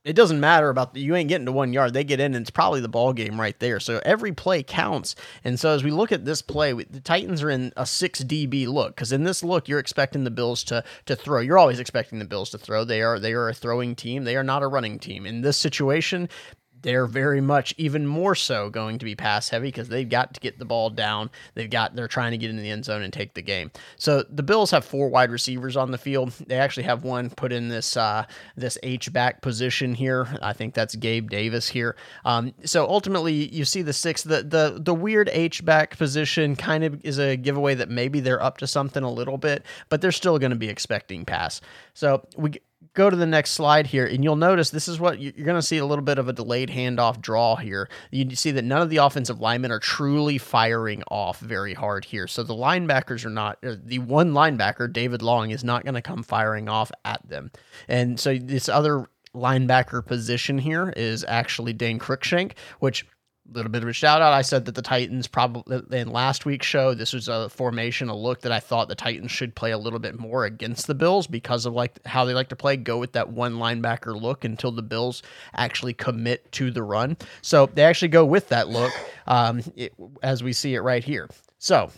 [0.09, 1.92] it doesn't matter about the, you ain't getting to one yard.
[1.92, 3.79] They get in, and it's probably the ball game right there.
[3.81, 5.14] So every play counts.
[5.44, 8.23] And so as we look at this play, we- the Titans are in a six
[8.23, 11.40] DB look because in this look you're expecting the Bills to to throw.
[11.40, 12.85] You're always expecting the Bills to throw.
[12.85, 14.25] They are they are a throwing team.
[14.25, 15.27] They are not a running team.
[15.27, 16.29] In this situation,
[16.83, 20.41] they're very much even more so going to be pass heavy because they've got to
[20.41, 21.31] get the ball down.
[21.55, 23.71] They've got they're trying to get in the end zone and take the game.
[23.97, 26.33] So the Bills have four wide receivers on the field.
[26.47, 28.25] They actually have one put in this uh,
[28.57, 30.29] this H back position here.
[30.43, 31.97] I think that's Gabe Davis here.
[32.25, 36.85] Um, so ultimately, you see the six the the the weird H back position kind
[36.85, 40.12] of is a giveaway that maybe they're up to something a little bit, but they're
[40.12, 41.61] still going to be expecting pass.
[41.95, 42.53] So we
[42.94, 45.59] go to the next slide here, and you'll notice this is what you- you're going
[45.59, 47.88] to see a little bit of a delayed handoff draw here.
[48.11, 52.27] You see that none of the offensive linemen are truly firing off very hard here.
[52.27, 56.22] So the linebackers are not, the one linebacker, David Long, is not going to come
[56.22, 57.51] firing off at them.
[57.87, 63.07] And so this other linebacker position here is actually Dane Cruikshank, which
[63.53, 64.33] little bit of a shout out.
[64.33, 68.17] I said that the Titans probably in last week's show, this was a formation, a
[68.17, 71.27] look that I thought the Titans should play a little bit more against the Bills
[71.27, 74.73] because of like how they like to play, go with that one linebacker look until
[74.73, 75.23] the Bills
[75.55, 77.17] actually commit to the run.
[77.43, 78.93] So they actually go with that look
[79.27, 81.29] um, it, as we see it right here.
[81.59, 81.91] So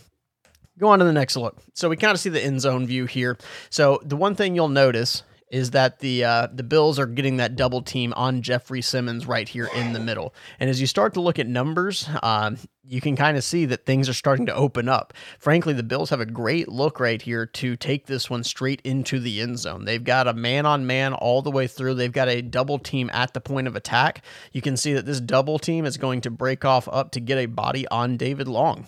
[0.79, 1.57] go on to the next look.
[1.73, 3.37] So we kind of see the end zone view here.
[3.69, 7.55] So the one thing you'll notice is that the uh, the Bills are getting that
[7.55, 10.33] double team on Jeffrey Simmons right here in the middle.
[10.59, 13.85] And as you start to look at numbers, um, you can kind of see that
[13.85, 15.13] things are starting to open up.
[15.37, 19.19] Frankly, the Bills have a great look right here to take this one straight into
[19.19, 19.85] the end zone.
[19.85, 21.95] They've got a man on man all the way through.
[21.95, 24.23] They've got a double team at the point of attack.
[24.53, 27.37] You can see that this double team is going to break off up to get
[27.37, 28.87] a body on David Long.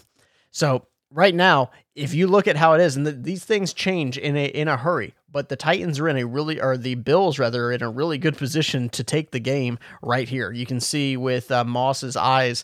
[0.52, 4.17] So right now, if you look at how it is, and the, these things change
[4.17, 7.39] in a in a hurry, but the Titans are in a really, or the Bills
[7.39, 10.52] rather, are in a really good position to take the game right here.
[10.52, 12.63] You can see with uh, Moss's eyes,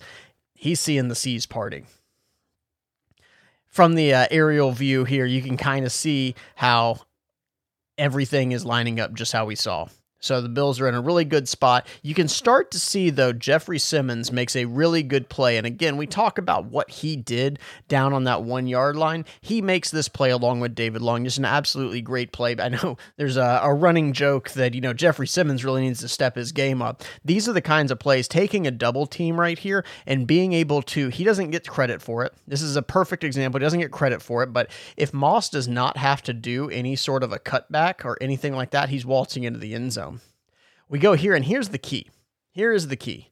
[0.54, 1.86] he's seeing the seas parting.
[3.68, 7.02] From the uh, aerial view here, you can kind of see how
[7.98, 9.88] everything is lining up just how we saw.
[10.20, 11.88] So the Bills are in a really good spot.
[12.02, 15.58] You can start to see, though, Jeffrey Simmons makes a really good play.
[15.58, 19.26] And again, we talk about what he did down on that one yard line.
[19.42, 21.24] He makes this play along with David Long.
[21.24, 22.56] Just an absolutely great play.
[22.60, 26.10] I know there's a, a running joke that, you know, Jeffrey Simmons really needs to
[26.10, 27.04] step his game up.
[27.24, 30.82] These are the kinds of plays, taking a double team right here and being able
[30.82, 32.34] to, he doesn't get credit for it.
[32.48, 33.60] This is a perfect example.
[33.60, 34.52] He doesn't get credit for it.
[34.52, 38.54] But if Moss does not have to do any sort of a cutback or anything
[38.56, 40.09] like that, he's waltzing into the end zone.
[40.90, 42.10] We go here, and here's the key.
[42.52, 43.30] Here is the key.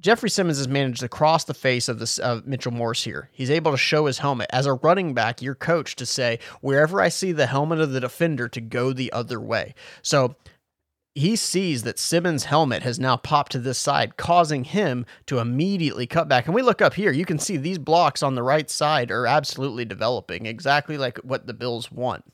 [0.00, 3.30] Jeffrey Simmons has managed to cross the face of this of Mitchell Morse here.
[3.32, 5.42] He's able to show his helmet as a running back.
[5.42, 9.12] Your coach to say wherever I see the helmet of the defender to go the
[9.12, 9.74] other way.
[10.02, 10.36] So
[11.16, 16.06] he sees that Simmons' helmet has now popped to this side, causing him to immediately
[16.06, 16.46] cut back.
[16.46, 19.26] And we look up here, you can see these blocks on the right side are
[19.26, 22.24] absolutely developing, exactly like what the Bills want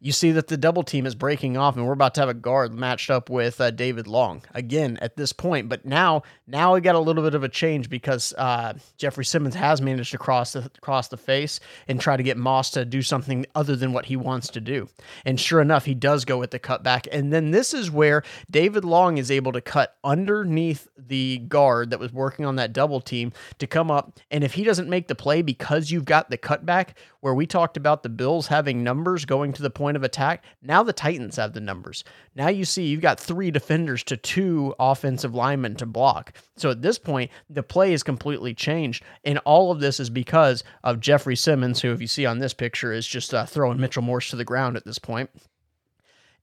[0.00, 2.34] you see that the double team is breaking off and we're about to have a
[2.34, 5.68] guard matched up with uh, David Long again at this point.
[5.68, 9.54] But now, now we got a little bit of a change because uh, Jeffrey Simmons
[9.54, 13.02] has managed to cross the cross the face and try to get Moss to do
[13.02, 14.88] something other than what he wants to do.
[15.26, 17.06] And sure enough, he does go with the cutback.
[17.12, 22.00] And then this is where David Long is able to cut underneath the guard that
[22.00, 24.18] was working on that double team to come up.
[24.30, 27.76] And if he doesn't make the play because you've got the cutback, where we talked
[27.76, 30.44] about the Bills having numbers going to the point of attack.
[30.62, 32.04] Now the Titans have the numbers.
[32.34, 36.34] Now you see you've got three defenders to two offensive linemen to block.
[36.56, 39.04] So at this point, the play is completely changed.
[39.24, 42.54] And all of this is because of Jeffrey Simmons, who, if you see on this
[42.54, 45.30] picture, is just uh, throwing Mitchell Morse to the ground at this point.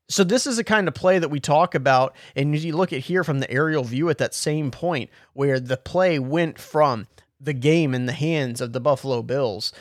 [0.09, 3.01] So this is the kind of play that we talk about, and you look at
[3.01, 7.07] here from the aerial view at that same point where the play went from
[7.41, 9.73] the game in the hands of the Buffalo Bills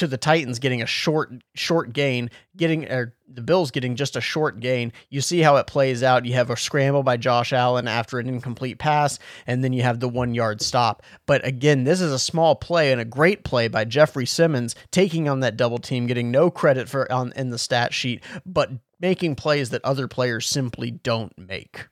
[0.00, 4.20] to the Titans getting a short short gain, getting or the Bills getting just a
[4.20, 4.92] short gain.
[5.10, 6.24] You see how it plays out.
[6.24, 10.00] You have a scramble by Josh Allen after an incomplete pass, and then you have
[10.00, 11.02] the one yard stop.
[11.26, 15.28] But again, this is a small play and a great play by Jeffrey Simmons taking
[15.28, 19.34] on that double team, getting no credit for on in the stat sheet, but making
[19.34, 21.89] plays that other players simply don't make.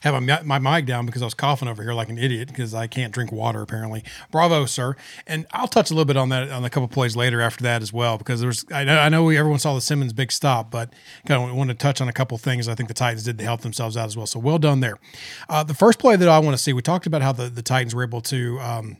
[0.00, 2.74] Have my, my mic down because I was coughing over here like an idiot because
[2.74, 4.04] I can't drink water apparently.
[4.30, 4.96] Bravo, sir.
[5.26, 7.82] And I'll touch a little bit on that on a couple plays later after that
[7.82, 10.70] as well because there's I know I know we, everyone saw the Simmons big stop,
[10.70, 10.92] but
[11.26, 13.44] kind of want to touch on a couple things I think the Titans did to
[13.44, 14.26] help themselves out as well.
[14.26, 14.98] So well done there.
[15.48, 17.62] Uh, the first play that I want to see, we talked about how the, the
[17.62, 18.60] Titans were able to.
[18.60, 18.98] Um,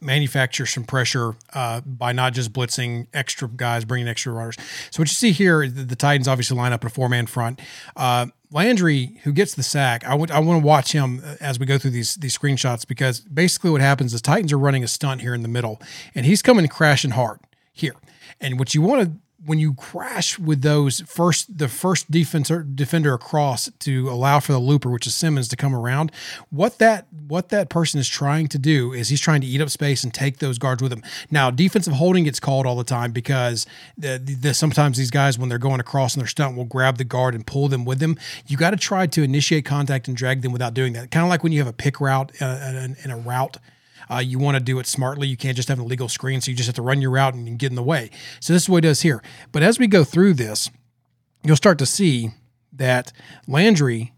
[0.00, 4.56] manufacture some pressure uh, by not just blitzing extra guys, bringing extra runners.
[4.90, 7.26] So what you see here, the, the Titans obviously line up in a four man
[7.26, 7.60] front.
[7.94, 11.58] Uh, Landry, who gets the sack, I want I want to watch him uh, as
[11.58, 14.88] we go through these these screenshots because basically what happens is Titans are running a
[14.88, 15.80] stunt here in the middle,
[16.14, 17.40] and he's coming crashing hard
[17.72, 17.96] here.
[18.40, 23.14] And what you want to when you crash with those first the first defender defender
[23.14, 26.12] across to allow for the looper which is Simmons to come around
[26.50, 29.70] what that what that person is trying to do is he's trying to eat up
[29.70, 31.02] space and take those guards with him.
[31.30, 35.48] Now defensive holding gets called all the time because the, the, sometimes these guys when
[35.48, 38.16] they're going across in their stunt will grab the guard and pull them with them.
[38.46, 41.10] You got to try to initiate contact and drag them without doing that.
[41.10, 43.58] Kind of like when you have a pick route uh, in a route
[44.10, 45.26] uh, you want to do it smartly.
[45.28, 47.34] You can't just have an illegal screen, so you just have to run your route
[47.34, 48.10] and get in the way.
[48.40, 49.22] So this is what he does here.
[49.52, 50.70] But as we go through this,
[51.42, 52.30] you'll start to see
[52.72, 53.12] that
[53.46, 54.12] Landry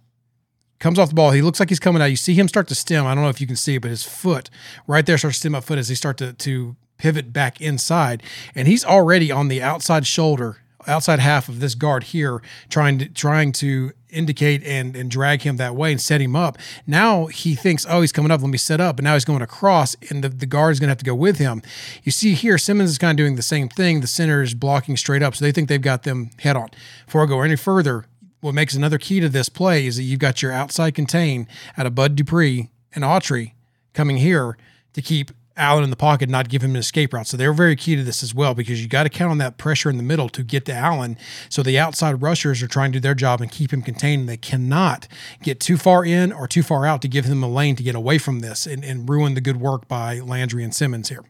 [0.78, 1.30] comes off the ball.
[1.30, 2.06] He looks like he's coming out.
[2.06, 3.06] You see him start to stem.
[3.06, 4.50] I don't know if you can see it, but his foot
[4.86, 8.22] right there starts to stem up foot as he start to to pivot back inside,
[8.54, 13.08] and he's already on the outside shoulder outside half of this guard here trying to
[13.08, 16.58] trying to indicate and and drag him that way and set him up.
[16.86, 18.98] Now he thinks, oh, he's coming up, let me set up.
[18.98, 21.14] And now he's going across, and the, the guard is going to have to go
[21.14, 21.62] with him.
[22.02, 24.00] You see here, Simmons is kind of doing the same thing.
[24.00, 26.68] The center is blocking straight up, so they think they've got them head on.
[27.06, 28.06] Before I go any further,
[28.40, 31.46] what makes another key to this play is that you've got your outside contain
[31.76, 33.52] out of Bud Dupree and Autry
[33.92, 34.56] coming here
[34.92, 37.26] to keep Allen in the pocket, not give him an escape route.
[37.26, 39.58] So they're very key to this as well because you got to count on that
[39.58, 41.18] pressure in the middle to get to Allen.
[41.48, 44.28] So the outside rushers are trying to do their job and keep him contained.
[44.28, 45.08] They cannot
[45.42, 47.94] get too far in or too far out to give him a lane to get
[47.94, 51.24] away from this and, and ruin the good work by Landry and Simmons here.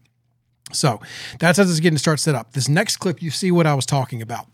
[0.71, 1.01] So
[1.39, 2.53] that's how this is getting to start set up.
[2.53, 4.47] This next clip, you see what I was talking about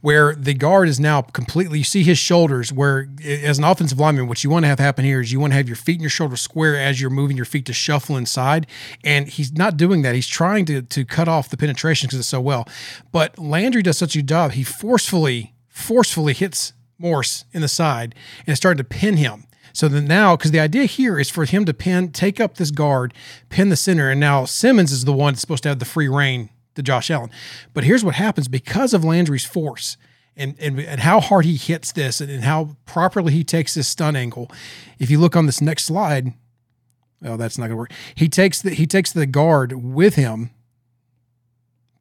[0.00, 4.28] where the guard is now completely, you see his shoulders, where as an offensive lineman,
[4.28, 6.02] what you want to have happen here is you want to have your feet and
[6.02, 8.66] your shoulders square as you're moving your feet to shuffle inside.
[9.02, 10.14] And he's not doing that.
[10.14, 12.68] He's trying to, to cut off the penetration because it's so well.
[13.10, 14.52] But Landry does such a job.
[14.52, 19.44] He forcefully, forcefully hits Morse in the side and it's starting to pin him.
[19.72, 22.70] So then now, because the idea here is for him to pin, take up this
[22.70, 23.12] guard,
[23.50, 26.08] pin the center, and now Simmons is the one that's supposed to have the free
[26.08, 27.30] reign to Josh Allen.
[27.74, 29.96] But here's what happens because of Landry's force
[30.36, 33.88] and, and, and how hard he hits this and, and how properly he takes this
[33.88, 34.50] stun angle.
[34.98, 36.34] If you look on this next slide,
[37.24, 37.92] oh, that's not gonna work.
[38.14, 40.50] He takes the he takes the guard with him.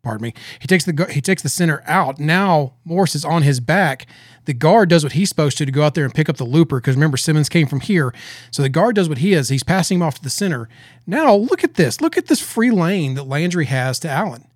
[0.04, 0.34] Pardon me.
[0.60, 2.20] He takes the he takes the center out.
[2.20, 4.06] Now Morris is on his back.
[4.44, 6.44] The guard does what he's supposed to to go out there and pick up the
[6.44, 8.14] looper because remember Simmons came from here.
[8.52, 9.50] So the guard does what he is.
[9.50, 10.70] He's passing him off to the center.
[11.08, 12.02] Now look at this.
[12.02, 14.48] Look at this free lane that Landry has to Allen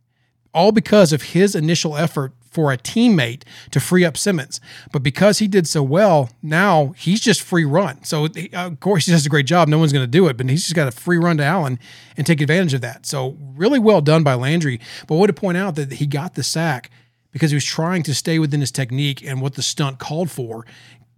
[0.53, 4.59] all because of his initial effort for a teammate to free up Simmons.
[4.91, 8.03] But because he did so well, now he's just free run.
[8.03, 9.67] So uh, of course he does a great job.
[9.67, 11.79] No one's going to do it, but he's just got a free run to Allen
[12.17, 13.05] and take advantage of that.
[13.05, 14.79] So really well done by Landry.
[15.07, 16.89] But I want to point out that he got the sack
[17.31, 20.65] because he was trying to stay within his technique and what the stunt called for.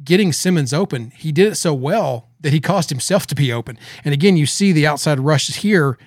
[0.03, 3.77] Getting Simmons open, he did it so well that he caused himself to be open.
[4.03, 5.97] And again, you see the outside rushes here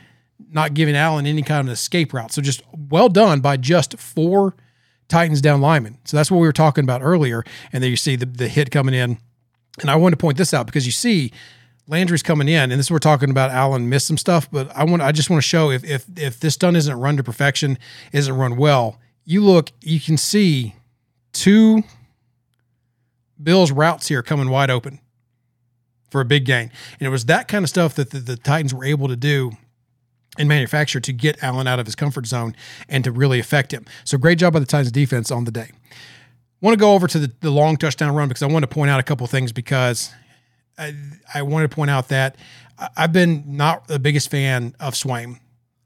[0.51, 2.33] not giving Allen any kind of escape route.
[2.33, 4.55] So just well done by just four
[5.09, 5.99] Titans down linemen.
[6.05, 7.45] So that's what we were talking about earlier.
[7.73, 9.19] And then you see the, the hit coming in.
[9.81, 11.33] And I want to point this out because you see
[11.87, 14.85] Landry's coming in, and this is we're talking about Allen missed some stuff, but I
[14.85, 17.79] want I just want to show if if if this done isn't run to perfection,
[18.13, 20.75] isn't run well, you look, you can see
[21.33, 21.83] two
[23.43, 25.01] Bills routes here coming wide open
[26.11, 26.71] for a big gain.
[26.99, 29.53] And it was that kind of stuff that the, the Titans were able to do
[30.39, 32.55] and manufacture to get Allen out of his comfort zone
[32.89, 33.85] and to really affect him.
[34.05, 35.71] So great job by the Titans defense on the day.
[36.61, 38.91] Want to go over to the, the long touchdown run because I want to point
[38.91, 40.11] out a couple things because
[40.79, 40.95] I,
[41.35, 42.37] I wanted to point out that
[42.97, 45.39] I've been not the biggest fan of Swaim.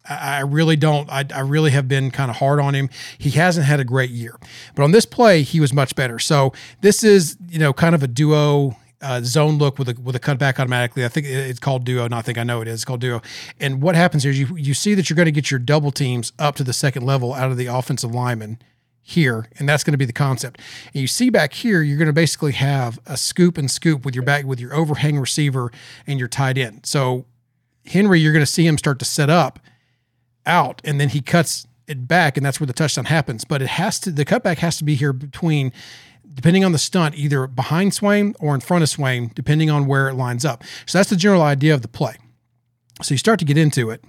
[0.09, 1.11] I really don't.
[1.11, 2.89] I, I, really have been kind of hard on him.
[3.19, 4.35] He hasn't had a great year,
[4.75, 6.19] but on this play, he was much better.
[6.19, 10.17] So this is, you know, kind of a duo uh, zone look with a with
[10.17, 11.05] a cutback automatically.
[11.05, 12.09] I think it's called duo.
[12.09, 12.75] Not I think I know it is.
[12.75, 13.23] It's called duo.
[13.61, 15.91] And what happens here is you you see that you're going to get your double
[15.91, 18.59] teams up to the second level out of the offensive lineman
[19.03, 20.61] here, and that's going to be the concept.
[20.93, 24.15] And you see back here, you're going to basically have a scoop and scoop with
[24.15, 25.71] your back with your overhang receiver
[26.07, 26.85] and your tight end.
[26.85, 27.25] So
[27.87, 29.61] Henry, you're going to see him start to set up
[30.45, 33.45] out, and then he cuts it back, and that's where the touchdown happens.
[33.45, 35.73] But it has to the cutback has to be here between
[36.38, 40.09] depending on the stunt, either behind Swaim or in front of Swaim, depending on where
[40.09, 40.62] it lines up.
[40.87, 42.14] So that's the general idea of the play.
[43.03, 44.05] So you start to get into it,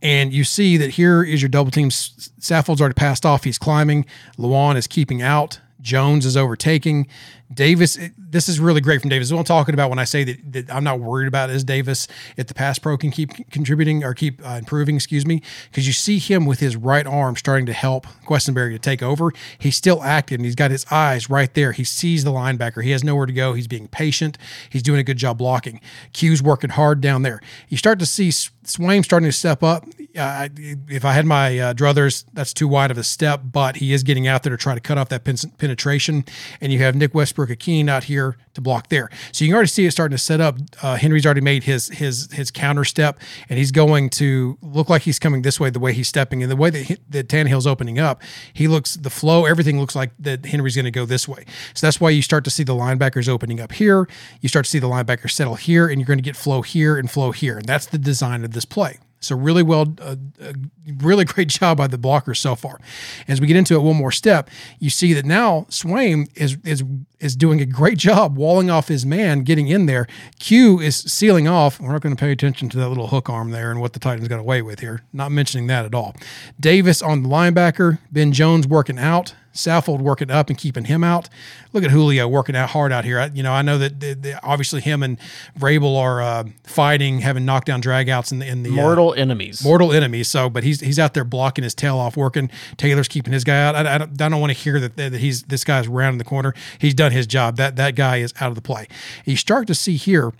[0.00, 1.90] and you see that here is your double team.
[1.90, 3.44] Saffold's already passed off.
[3.44, 4.06] He's climbing.
[4.38, 5.60] Lewan is keeping out.
[5.82, 7.06] Jones is overtaking.
[7.52, 9.30] Davis, this is really great from Davis.
[9.30, 12.08] What I'm talking about when I say that, that I'm not worried about is Davis
[12.36, 15.92] if the pass pro can keep contributing or keep uh, improving, excuse me, because you
[15.92, 19.32] see him with his right arm starting to help Quessenberry to take over.
[19.58, 21.72] He's still active and he's got his eyes right there.
[21.72, 22.82] He sees the linebacker.
[22.82, 23.54] He has nowhere to go.
[23.54, 24.38] He's being patient.
[24.68, 25.80] He's doing a good job blocking.
[26.12, 27.40] Q's working hard down there.
[27.68, 29.84] You start to see Swaim starting to step up.
[30.18, 30.48] Uh,
[30.88, 34.02] if I had my uh, druthers, that's too wide of a step, but he is
[34.02, 35.24] getting out there to try to cut off that
[35.58, 36.24] penetration.
[36.60, 39.10] And you have Nick Westbrook-Ikhine out here to block there.
[39.32, 40.56] So you can already see it starting to set up.
[40.82, 43.18] Uh, Henry's already made his his his counter step,
[43.48, 45.70] and he's going to look like he's coming this way.
[45.70, 48.22] The way he's stepping and the way that that Tannehill's opening up,
[48.52, 49.44] he looks the flow.
[49.44, 51.44] Everything looks like that Henry's going to go this way.
[51.74, 54.08] So that's why you start to see the linebackers opening up here.
[54.40, 56.96] You start to see the linebackers settle here, and you're going to get flow here
[56.96, 58.98] and flow here, and that's the design of this play.
[59.20, 60.52] So really well, uh, uh,
[60.98, 62.78] really great job by the blockers so far.
[63.26, 66.84] As we get into it one more step, you see that now Swaim is is
[67.18, 70.06] is doing a great job walling off his man, getting in there.
[70.38, 71.80] Q is sealing off.
[71.80, 73.98] We're not going to pay attention to that little hook arm there and what the
[73.98, 75.02] Titans got away with here.
[75.12, 76.14] Not mentioning that at all.
[76.60, 77.98] Davis on the linebacker.
[78.12, 79.34] Ben Jones working out.
[79.56, 81.28] Saffold working up and keeping him out.
[81.72, 83.18] Look at Julio working out hard out here.
[83.18, 85.18] I, you know, I know that the, the, obviously him and
[85.58, 89.64] Vrabel are uh, fighting, having knockdown dragouts in the in the mortal uh, enemies.
[89.64, 90.28] Mortal enemies.
[90.28, 92.50] So, but he's he's out there blocking his tail off, working.
[92.76, 93.74] Taylor's keeping his guy out.
[93.74, 96.24] I, I don't, I don't want to hear that, that he's this guy's rounding the
[96.24, 96.54] corner.
[96.78, 97.56] He's done his job.
[97.56, 98.86] That that guy is out of the play.
[99.24, 100.32] You start to see here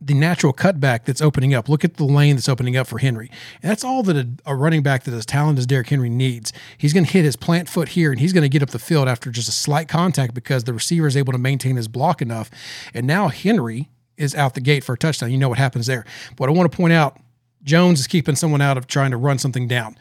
[0.00, 1.68] the natural cutback that's opening up.
[1.68, 3.30] Look at the lane that's opening up for Henry.
[3.62, 6.52] And that's all that a, a running back that as talented as Derrick Henry needs.
[6.78, 8.78] He's going to hit his plant foot here and he's going to get up the
[8.78, 12.22] field after just a slight contact because the receiver is able to maintain his block
[12.22, 12.50] enough.
[12.94, 15.30] And now Henry is out the gate for a touchdown.
[15.30, 16.06] You know what happens there.
[16.36, 17.18] But I want to point out
[17.62, 19.98] Jones is keeping someone out of trying to run something down.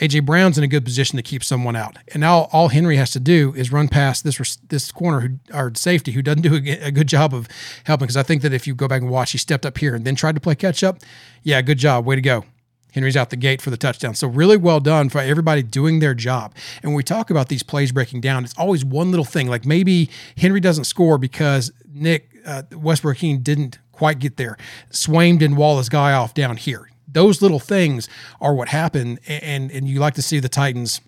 [0.00, 3.12] AJ Brown's in a good position to keep someone out, and now all Henry has
[3.12, 6.86] to do is run past this this corner who or safety who doesn't do a,
[6.86, 7.46] a good job of
[7.84, 8.06] helping.
[8.06, 10.04] Because I think that if you go back and watch, he stepped up here and
[10.04, 10.98] then tried to play catch up.
[11.44, 12.44] Yeah, good job, way to go.
[12.92, 14.14] Henry's out the gate for the touchdown.
[14.14, 16.54] So really well done for everybody doing their job.
[16.82, 19.48] And when we talk about these plays breaking down, it's always one little thing.
[19.48, 24.56] Like maybe Henry doesn't score because Nick uh, Westbrook-Ikhine didn't quite get there.
[24.90, 28.08] Swaim didn't wall his guy off down here those little things
[28.40, 31.00] are what happen, and and you like to see the Titans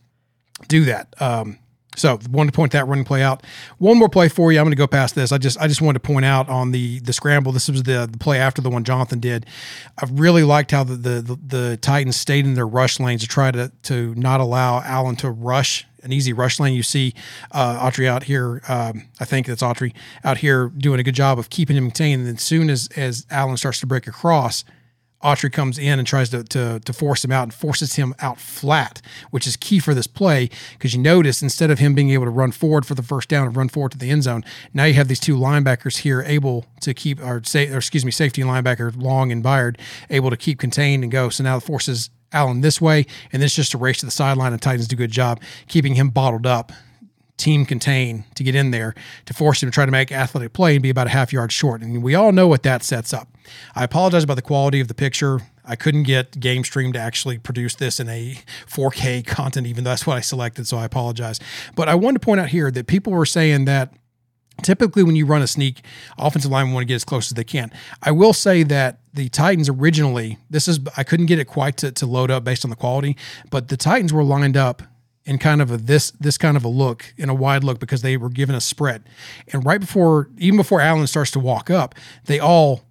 [0.69, 1.14] do that.
[1.21, 1.59] Um,
[1.97, 3.42] so wanted to point that running play out.
[3.79, 4.59] One more play for you.
[4.59, 5.33] I'm going to go past this.
[5.33, 7.53] I just I just wanted to point out on the the scramble.
[7.53, 9.47] This was the, the play after the one Jonathan did.
[10.01, 13.51] I really liked how the, the the, Titans stayed in their rush lanes to try
[13.51, 16.75] to to not allow Allen to rush an easy rush lane.
[16.75, 17.14] You see
[17.51, 18.62] uh, Autry out here.
[18.69, 22.27] Um, I think that's Autry out here doing a good job of keeping him contained.
[22.27, 24.64] And as soon as as Allen starts to break across,
[25.22, 28.38] Autry comes in and tries to, to, to force him out and forces him out
[28.38, 29.00] flat,
[29.31, 32.31] which is key for this play because you notice instead of him being able to
[32.31, 34.44] run forward for the first down and run forward to the end zone,
[34.75, 38.10] now you have these two linebackers here able to keep, or say, or excuse me,
[38.10, 39.79] safety linebacker Long and Byard
[40.10, 41.29] able to keep contained and go.
[41.31, 44.12] So now it forces Allen this way, and then it's just a race to the
[44.12, 46.73] sideline, and Titans do a good job keeping him bottled up
[47.37, 48.94] team contain to get in there
[49.26, 51.52] to force him to try to make athletic play and be about a half yard
[51.52, 51.82] short.
[51.82, 53.28] And we all know what that sets up.
[53.74, 55.40] I apologize about the quality of the picture.
[55.64, 59.90] I couldn't get Game Stream to actually produce this in a 4K content, even though
[59.90, 60.66] that's what I selected.
[60.66, 61.40] So I apologize.
[61.74, 63.92] But I wanted to point out here that people were saying that
[64.62, 65.82] typically when you run a sneak,
[66.18, 67.70] offensive linemen want to get as close as they can.
[68.02, 71.92] I will say that the Titans originally, this is I couldn't get it quite to,
[71.92, 73.16] to load up based on the quality,
[73.50, 74.82] but the Titans were lined up
[75.27, 78.02] in kind of a this this kind of a look in a wide look because
[78.02, 79.02] they were given a spread.
[79.52, 82.83] And right before even before Allen starts to walk up, they all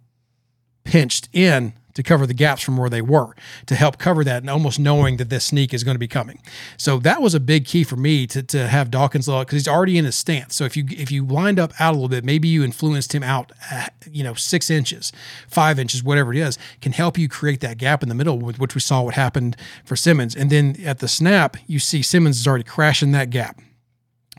[0.83, 3.33] pinched in to cover the gaps from where they were
[3.65, 6.39] to help cover that and almost knowing that this sneak is going to be coming.
[6.77, 9.97] So that was a big key for me to, to have Dawkins because he's already
[9.97, 10.55] in his stance.
[10.55, 13.23] So if you if you lined up out a little bit, maybe you influenced him
[13.23, 15.11] out, uh, you know, six inches,
[15.47, 18.75] five inches, whatever it is, can help you create that gap in the middle, which
[18.75, 20.35] we saw what happened for Simmons.
[20.35, 23.59] And then at the snap, you see Simmons is already crashing that gap.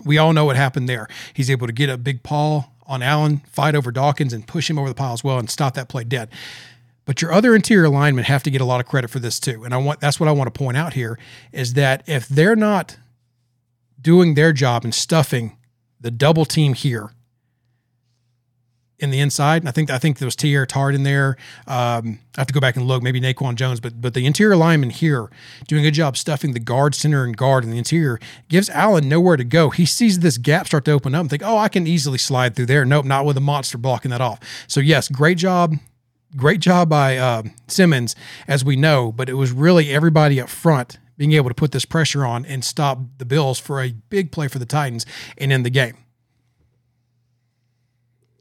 [0.04, 1.08] We all know what happened there.
[1.32, 4.78] He's able to get a big paw on Allen, fight over Dawkins, and push him
[4.78, 6.28] over the pile as well and stop that play dead.
[7.06, 9.64] But your other interior linemen have to get a lot of credit for this too.
[9.64, 11.18] And I want that's what I want to point out here
[11.52, 12.98] is that if they're not
[14.00, 15.56] doing their job and stuffing
[16.00, 17.12] the double team here
[18.98, 21.36] in the inside, and I think I think there was Teair Tart in there.
[21.68, 24.56] Um, I have to go back and look, maybe Naquan Jones, but but the interior
[24.56, 25.30] lineman here
[25.68, 29.08] doing a good job stuffing the guard, center, and guard in the interior gives Allen
[29.08, 29.70] nowhere to go.
[29.70, 32.56] He sees this gap start to open up and think, oh, I can easily slide
[32.56, 32.84] through there.
[32.84, 34.40] Nope, not with a monster blocking that off.
[34.66, 35.76] So yes, great job
[36.34, 38.16] great job by uh, Simmons,
[38.48, 41.84] as we know, but it was really everybody up front being able to put this
[41.84, 45.06] pressure on and stop the Bills for a big play for the Titans
[45.38, 45.96] and end the game.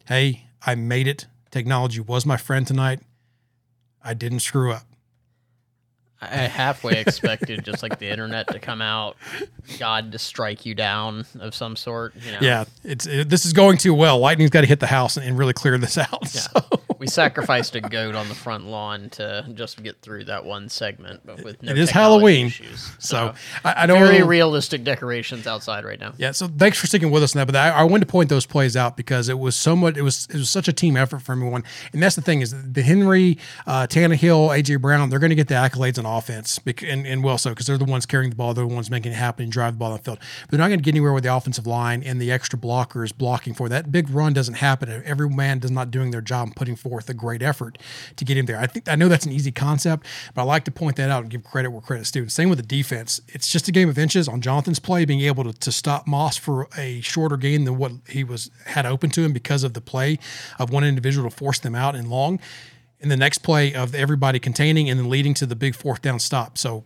[0.08, 1.28] Hey, I made it.
[1.52, 3.00] Technology was my friend tonight.
[4.04, 4.84] I didn't screw up.
[6.22, 9.16] I halfway expected just like the internet to come out,
[9.80, 12.14] God to strike you down of some sort.
[12.16, 12.40] You know?
[12.42, 14.20] Yeah, it's it, this is going too well.
[14.20, 16.10] Lightning's got to hit the house and, and really clear this out.
[16.36, 16.42] Yeah.
[16.42, 16.62] So.
[17.00, 21.22] We sacrificed a goat on the front lawn to just get through that one segment,
[21.26, 22.92] but with no It is Halloween, issues.
[23.00, 23.34] So
[23.64, 26.14] I, I don't very know- realistic decorations outside right now.
[26.18, 27.46] Yeah, so thanks for sticking with us that.
[27.46, 29.98] But I, I wanted to point those plays out because it was so much.
[29.98, 31.64] It was it was such a team effort for everyone.
[31.94, 33.38] And that's the thing is the Henry,
[33.68, 37.38] uh, Tannehill, AJ Brown, they're going to get the accolades on offense, and, and well
[37.38, 39.52] so because they're the ones carrying the ball, they're the ones making it happen and
[39.52, 40.20] drive the ball on the field.
[40.42, 43.16] But they're not going to get anywhere with the offensive line and the extra blockers
[43.16, 45.04] blocking for that big run doesn't happen.
[45.06, 47.80] Every man does not doing their job and putting forth a great effort
[48.16, 48.60] to get him there.
[48.60, 50.06] I think I know that's an easy concept,
[50.36, 52.30] but I like to point that out and give credit where credit's due.
[52.30, 53.20] Same with the defense.
[53.30, 56.38] It's just a game of inches on Jonathan's play, being able to, to stop Moss
[56.38, 59.82] for a shorter gain than what he was had open to him because of the
[59.82, 60.20] play
[60.60, 62.40] of one individual to force them out and long.
[63.02, 66.20] And the next play of everybody containing and then leading to the big fourth down
[66.20, 66.58] stop.
[66.58, 66.84] So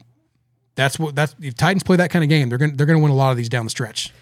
[0.76, 3.12] that's what that's if Titans play that kind of game, they're gonna they're gonna win
[3.12, 4.14] a lot of these down the stretch.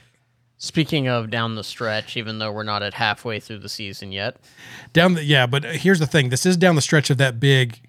[0.59, 4.37] Speaking of down the stretch, even though we're not at halfway through the season yet,
[4.91, 6.29] down the yeah but here's the thing.
[6.29, 7.79] This is down the stretch of that big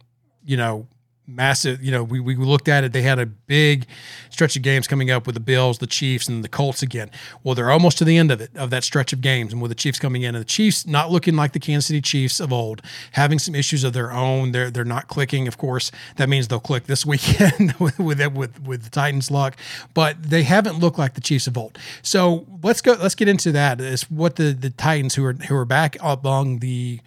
[0.44, 0.86] you know
[1.28, 2.92] massive you know we, we looked at it.
[2.92, 3.86] They had a big
[4.30, 7.10] stretch of games coming up with the bills the chiefs and the colts again.
[7.44, 9.70] Well they're almost to the end of it of that stretch of games and with
[9.70, 10.34] the chiefs coming in.
[10.34, 13.84] And the chiefs not looking like the kansas city chiefs of old having some issues
[13.84, 14.52] of their own.
[14.52, 15.90] They're they're not clicking of course.
[16.16, 19.56] That means they'll click this weekend with with with, with the titans luck.
[19.94, 21.78] But they haven't looked like the chiefs of old.
[22.02, 25.56] So let's go let's get into that is what the the titans who are who
[25.56, 27.00] are back among the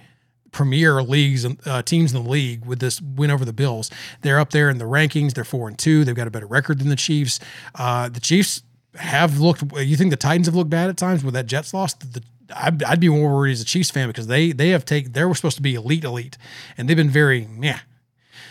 [0.51, 3.89] premier leagues uh, teams in the league with this win over the Bills.
[4.21, 5.33] They're up there in the rankings.
[5.33, 6.03] They're four and two.
[6.03, 7.39] They've got a better record than the Chiefs.
[7.75, 8.63] Uh, the Chiefs
[8.95, 9.63] have looked.
[9.77, 11.93] You think the Titans have looked bad at times with that Jets loss?
[11.93, 12.21] The,
[12.53, 15.23] I'd, I'd be more worried as a Chiefs fan because they they have taken they
[15.23, 16.37] were supposed to be elite elite,
[16.77, 17.79] and they've been very yeah.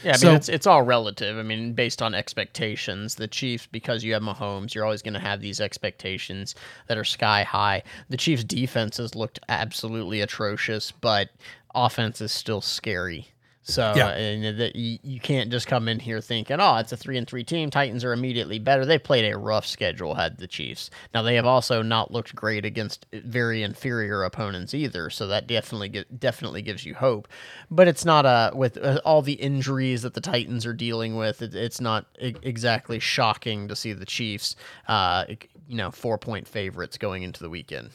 [0.02, 1.36] Yeah, I mean So- it's it's all relative.
[1.36, 5.20] I mean, based on expectations, the Chiefs because you have Mahomes, you're always going to
[5.20, 6.54] have these expectations
[6.86, 7.82] that are sky high.
[8.08, 11.28] The Chiefs' defense has looked absolutely atrocious, but
[11.74, 13.28] offense is still scary.
[13.62, 14.06] So Yeah.
[14.08, 17.18] uh, and that you, you can't just come in here thinking, oh, it's a three
[17.18, 17.70] and three team.
[17.70, 18.86] Titans are immediately better.
[18.86, 20.90] They played a rough schedule, had the Chiefs.
[21.14, 25.10] Now they have also not looked great against very inferior opponents either.
[25.10, 27.28] So that definitely get, definitely gives you hope.
[27.70, 31.42] But it's not a with uh, all the injuries that the Titans are dealing with.
[31.42, 34.56] It, it's not exactly shocking to see the Chiefs,
[34.88, 35.26] uh,
[35.68, 37.90] you know, four point favorites going into the weekend.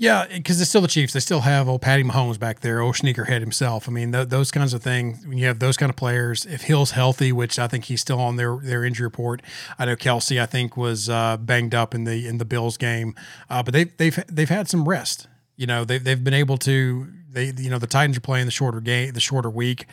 [0.00, 1.12] Yeah, because it's still the Chiefs.
[1.12, 3.88] They still have old Patty Mahomes back there, old sneakerhead himself.
[3.88, 5.26] I mean, th- those kinds of things.
[5.26, 8.20] When you have those kind of players, if Hill's healthy, which I think he's still
[8.20, 9.42] on their their injury report.
[9.76, 13.16] I know Kelce, I think, was uh, banged up in the in the Bills game,
[13.50, 15.26] uh, but they've they've they've had some rest.
[15.56, 17.08] You know, they they've been able to.
[17.28, 19.86] They you know the Titans are playing the shorter game, the shorter week,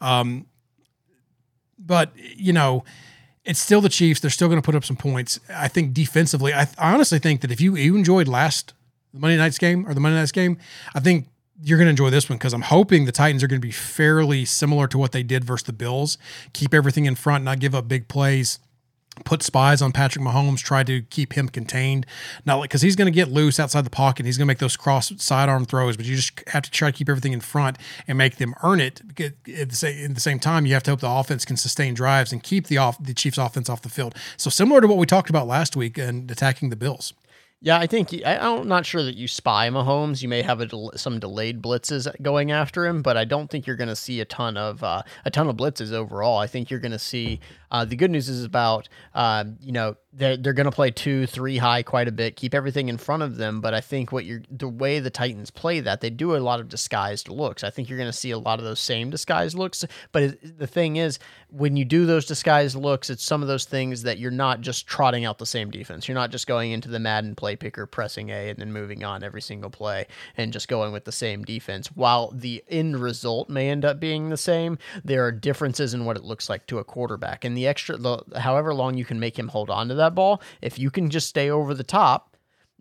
[0.00, 0.46] um,
[1.78, 2.82] but you know
[3.44, 4.18] it's still the Chiefs.
[4.18, 5.38] They're still going to put up some points.
[5.48, 8.74] I think defensively, I, I honestly think that if you you enjoyed last
[9.12, 10.58] the Monday night's game or the Monday night's game,
[10.94, 11.28] I think
[11.62, 13.72] you're going to enjoy this one because I'm hoping the Titans are going to be
[13.72, 16.18] fairly similar to what they did versus the Bills.
[16.52, 18.58] Keep everything in front, not give up big plays.
[19.26, 22.06] Put spies on Patrick Mahomes, try to keep him contained.
[22.46, 24.24] Not like because he's going to get loose outside the pocket.
[24.24, 26.96] He's going to make those cross sidearm throws, but you just have to try to
[26.96, 27.76] keep everything in front
[28.08, 29.02] and make them earn it.
[29.20, 31.92] At the same, at the same time, you have to hope the offense can sustain
[31.92, 34.14] drives and keep the off the Chiefs' offense off the field.
[34.38, 37.12] So similar to what we talked about last week and attacking the Bills.
[37.64, 40.20] Yeah, I think I, I'm not sure that you spy Mahomes.
[40.20, 43.76] You may have del- some delayed blitzes going after him, but I don't think you're
[43.76, 46.38] going to see a ton of uh, a ton of blitzes overall.
[46.38, 47.38] I think you're going to see.
[47.72, 51.26] Uh, the good news is about uh, you know they're they're going to play two,
[51.26, 53.60] three high quite a bit, keep everything in front of them.
[53.62, 56.60] But I think what you're the way the Titans play that they do a lot
[56.60, 57.64] of disguised looks.
[57.64, 59.84] I think you're going to see a lot of those same disguised looks.
[60.12, 61.18] But it, the thing is,
[61.48, 64.86] when you do those disguised looks, it's some of those things that you're not just
[64.86, 66.06] trotting out the same defense.
[66.06, 69.22] You're not just going into the Madden play picker, pressing A, and then moving on
[69.22, 70.06] every single play
[70.36, 71.86] and just going with the same defense.
[71.88, 76.18] While the end result may end up being the same, there are differences in what
[76.18, 77.46] it looks like to a quarterback.
[77.46, 80.42] And the extra, the, however long you can make him hold on to that ball,
[80.60, 82.32] if you can just stay over the top,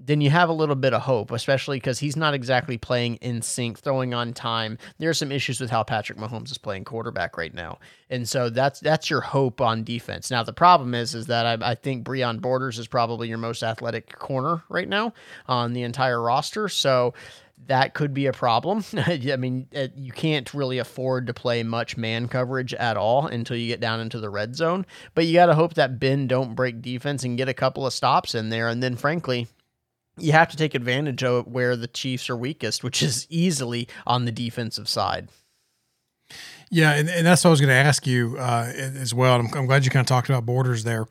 [0.03, 3.41] then you have a little bit of hope, especially because he's not exactly playing in
[3.41, 4.77] sync, throwing on time.
[4.97, 7.77] There are some issues with how Patrick Mahomes is playing quarterback right now,
[8.09, 10.31] and so that's that's your hope on defense.
[10.31, 13.61] Now the problem is, is that I, I think Breon Borders is probably your most
[13.61, 15.13] athletic corner right now
[15.47, 16.67] on the entire roster.
[16.67, 17.13] So
[17.67, 18.83] that could be a problem.
[18.93, 23.57] I mean, uh, you can't really afford to play much man coverage at all until
[23.57, 24.85] you get down into the red zone.
[25.13, 27.93] But you got to hope that Ben don't break defense and get a couple of
[27.93, 28.67] stops in there.
[28.67, 29.47] And then, frankly,
[30.17, 34.25] you have to take advantage of where the Chiefs are weakest, which is easily on
[34.25, 35.29] the defensive side.
[36.73, 39.35] Yeah, and, and that's what I was going to ask you uh, as well.
[39.35, 41.05] I'm, I'm, glad you kind of talked about borders there.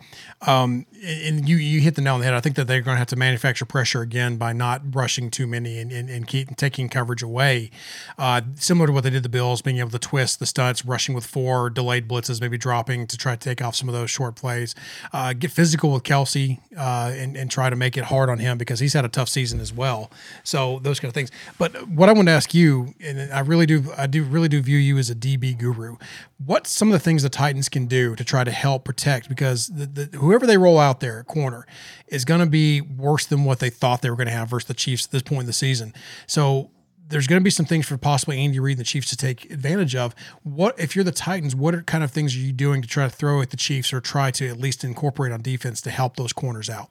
[0.47, 2.33] Um, and you you hit the nail on the head.
[2.33, 5.47] I think that they're going to have to manufacture pressure again by not rushing too
[5.47, 7.71] many and, and, and keep taking coverage away.
[8.17, 11.15] Uh, similar to what they did the Bills, being able to twist the stunts, rushing
[11.15, 14.37] with four delayed blitzes, maybe dropping to try to take off some of those short
[14.37, 14.75] plays.
[15.13, 18.57] Uh, get physical with Kelce uh, and, and try to make it hard on him
[18.57, 20.11] because he's had a tough season as well.
[20.43, 21.31] So those kind of things.
[21.59, 24.63] But what I want to ask you, and I really do, I do really do
[24.63, 25.97] view you as a DB guru.
[26.45, 29.29] What's some of the things the Titans can do to try to help protect?
[29.29, 31.67] Because the, the, whoever they roll out there at corner
[32.09, 34.69] is going to be worse than what they thought they were going to have versus
[34.69, 35.93] the Chiefs at this point in the season.
[36.27, 36.71] So
[37.11, 39.51] there's going to be some things for possibly Andy Reid and the Chiefs to take
[39.51, 40.15] advantage of.
[40.43, 41.55] What if you're the Titans?
[41.55, 43.93] What are kind of things are you doing to try to throw at the Chiefs
[43.93, 46.91] or try to at least incorporate on defense to help those corners out?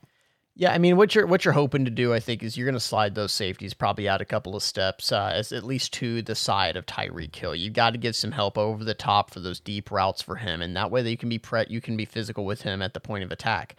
[0.59, 2.73] Yeah, I mean, what you're what you're hoping to do, I think, is you're going
[2.73, 6.21] to slide those safeties probably out a couple of steps, uh, as at least to
[6.21, 7.55] the side of Tyreek Hill.
[7.55, 10.61] You've got to get some help over the top for those deep routes for him,
[10.61, 12.93] and that way that you can be pre- you can be physical with him at
[12.93, 13.77] the point of attack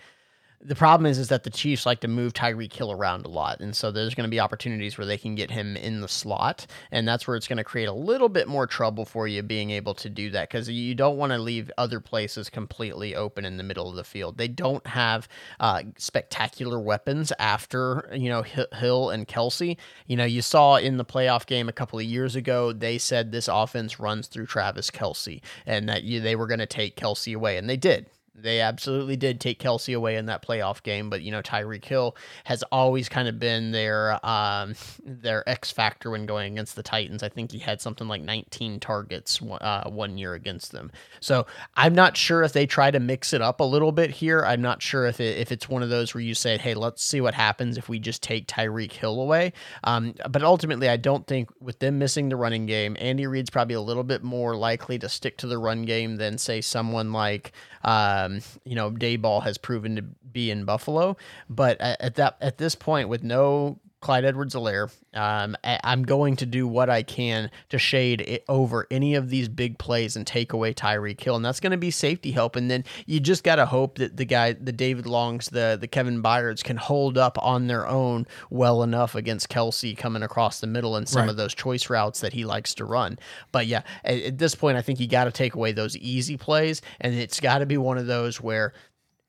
[0.63, 3.61] the problem is is that the Chiefs like to move Tyreek Hill around a lot,
[3.61, 6.67] and so there's going to be opportunities where they can get him in the slot,
[6.91, 9.71] and that's where it's going to create a little bit more trouble for you being
[9.71, 13.57] able to do that because you don't want to leave other places completely open in
[13.57, 14.37] the middle of the field.
[14.37, 15.29] They don't have
[15.61, 19.79] uh, spectacular weapons after you know Hill and Kelce.
[20.09, 23.33] You know, you saw in the playoff game a couple of years ago, they said
[23.33, 27.35] this offense runs through Travis Kelce, and that you, they were going to take Kelce
[27.35, 28.11] away, and they did
[28.43, 32.17] they absolutely did take Kelce away in that playoff game, but you know Tyreek Hill
[32.45, 34.75] has always kind of been their um,
[35.05, 37.23] their X factor when going against the Titans.
[37.23, 40.91] I think he had something like 19 targets uh, one year against them.
[41.21, 44.45] So I'm not sure if they try to mix it up a little bit here.
[44.45, 47.03] I'm not sure if it, if it's one of those where you say, hey, let's
[47.03, 49.53] see what happens if we just take Tyreek Hill away.
[49.85, 53.75] Um, but ultimately, I don't think with them missing the running game, Andy Reid's probably
[53.75, 57.53] a little bit more likely to stick to the run game than say someone like.
[57.83, 61.17] Um, um, you know, Daboll has proven to be in Buffalo.
[61.49, 64.91] But at, at that at this point, with no Clyde Edwards-Helaire.
[65.13, 69.49] Um, I'm going to do what I can to shade it over any of these
[69.49, 72.57] big plays and take away Tyreek Hill, and that's going to be safety help.
[72.57, 75.89] And then you just got to hope that the guy, the David Longs, the the
[75.89, 80.67] Kevin Byards, can hold up on their own well enough against Kelce coming across the
[80.67, 81.31] middle and some right.
[81.31, 83.19] of those choice routes that he likes to run.
[83.53, 86.37] But yeah, at, at this point, I think you got to take away those easy
[86.39, 88.73] plays, and it's got to be one of those where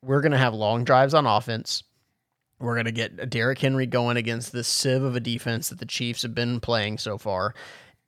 [0.02, 1.84] we're going to have long drives on offense
[2.62, 5.86] We're going to get Derrick Henry going against this sieve of a defense that the
[5.86, 7.54] Chiefs have been playing so far.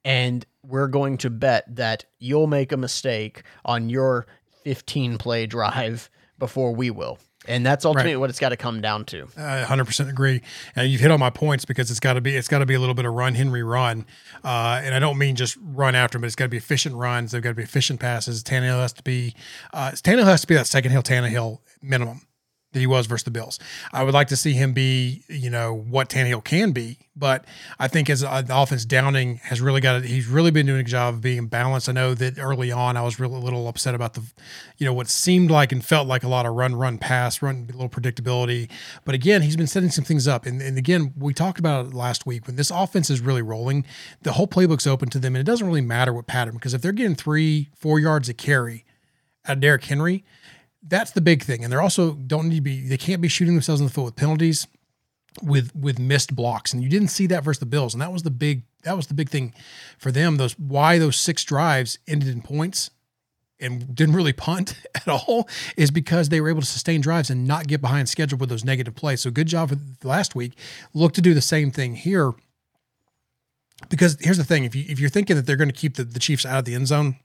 [0.06, 4.28] And we're going to bet that you'll make a mistake on your
[4.64, 7.20] 15 play drive before we will.
[7.45, 8.20] And that's ultimately Right.
[8.22, 9.28] what it's got to come down to.
[9.36, 10.41] I 100% agree.
[10.78, 12.74] And you've hit all my points because it's got to be it's got to be
[12.74, 14.06] a little bit of run Henry run,
[14.45, 16.95] uh, and I don't mean just run after him, but it's got to be efficient
[16.95, 17.32] runs.
[17.32, 18.43] They've got to be efficient passes.
[18.43, 19.36] Tannehill has to be
[19.74, 22.22] uh, Tannehill has to be that second hill Tannehill minimum
[22.74, 23.60] that he was versus the Bills.
[23.92, 27.46] I would like to see him be you know what Tannehill can be, but
[27.80, 30.84] I think as uh, the offense Downing has really got he's really been doing a
[30.84, 31.88] job of being balanced.
[31.88, 34.24] I know that early on I was really a little upset about the
[34.78, 37.68] you know what seemed like and felt like a lot of run run pass run
[37.68, 38.70] little predictability,
[39.06, 41.94] but again he's been setting some things up and, and again we talked about it
[41.94, 43.86] last week when this offense is really rolling,
[44.24, 46.82] the whole playbook's open to them and it doesn't really matter what pattern because if
[46.82, 48.86] they're getting three four yards a carry
[49.46, 50.24] at Derrick Henry
[50.88, 51.64] that's the big thing.
[51.64, 54.06] And they're also don't need to be they can't be shooting themselves in the foot
[54.06, 54.68] with penalties
[55.42, 56.74] with with missed blocks.
[56.74, 57.94] And you didn't see that versus the Bills.
[57.94, 59.54] And that was the big that was the big thing
[59.98, 60.38] for them.
[60.38, 62.92] Those why those six drives ended in points
[63.60, 67.48] and didn't really punt at all is because they were able to sustain drives and
[67.48, 69.22] not get behind schedule with those negative plays.
[69.22, 70.54] So good job last week.
[70.94, 72.34] Look to do the same thing here.
[73.90, 76.04] Because here's the thing, if you if you're thinking that they're going to keep the,
[76.04, 77.18] the Chiefs out of the end zone,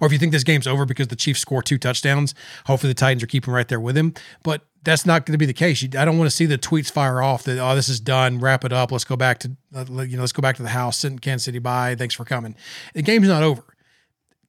[0.00, 2.34] or if you think this game's over because the Chiefs score two touchdowns,
[2.66, 4.14] hopefully the Titans are keeping right there with him.
[4.42, 5.82] But that's not going to be the case.
[5.82, 8.64] I don't want to see the tweets fire off that oh this is done, wrap
[8.64, 10.98] it up, let's go back to uh, you know let's go back to the house,
[10.98, 11.94] send Kansas City by.
[11.94, 12.54] Thanks for coming.
[12.94, 13.62] The game's not over.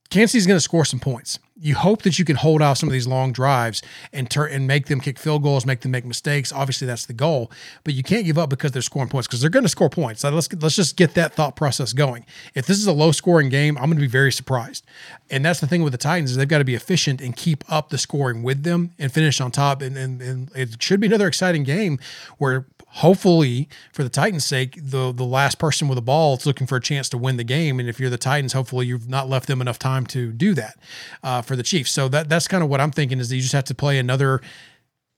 [0.10, 1.40] Kansas City's going to score some points.
[1.62, 3.82] You hope that you can hold off some of these long drives
[4.14, 6.54] and turn and make them kick field goals, make them make mistakes.
[6.54, 7.52] Obviously, that's the goal,
[7.84, 10.22] but you can't give up because they're scoring points because they're going to score points.
[10.22, 12.26] So let's let's just get that thought process going.
[12.56, 14.86] If this is a low scoring game, I'm going to be very surprised.
[15.30, 17.64] And that's the thing with the Titans is they've got to be efficient and keep
[17.72, 19.82] up the scoring with them and finish on top.
[19.82, 22.00] And and, and it should be another exciting game
[22.38, 26.68] where hopefully for the Titans' sake, the the last person with the ball is looking
[26.68, 27.80] for a chance to win the game.
[27.80, 30.78] And if you're the Titans, hopefully you've not left them enough time to do that
[31.24, 31.92] uh, for the Chiefs.
[31.92, 33.98] So that that's kind of what I'm thinking is that you just have to play
[33.98, 34.42] another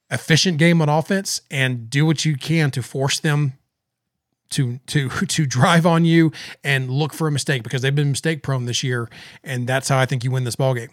[0.09, 3.53] efficient game on offense and do what you can to force them
[4.51, 6.31] to to to drive on you
[6.63, 9.09] and look for a mistake because they've been mistake prone this year,
[9.43, 10.89] and that's how I think you win this ball game.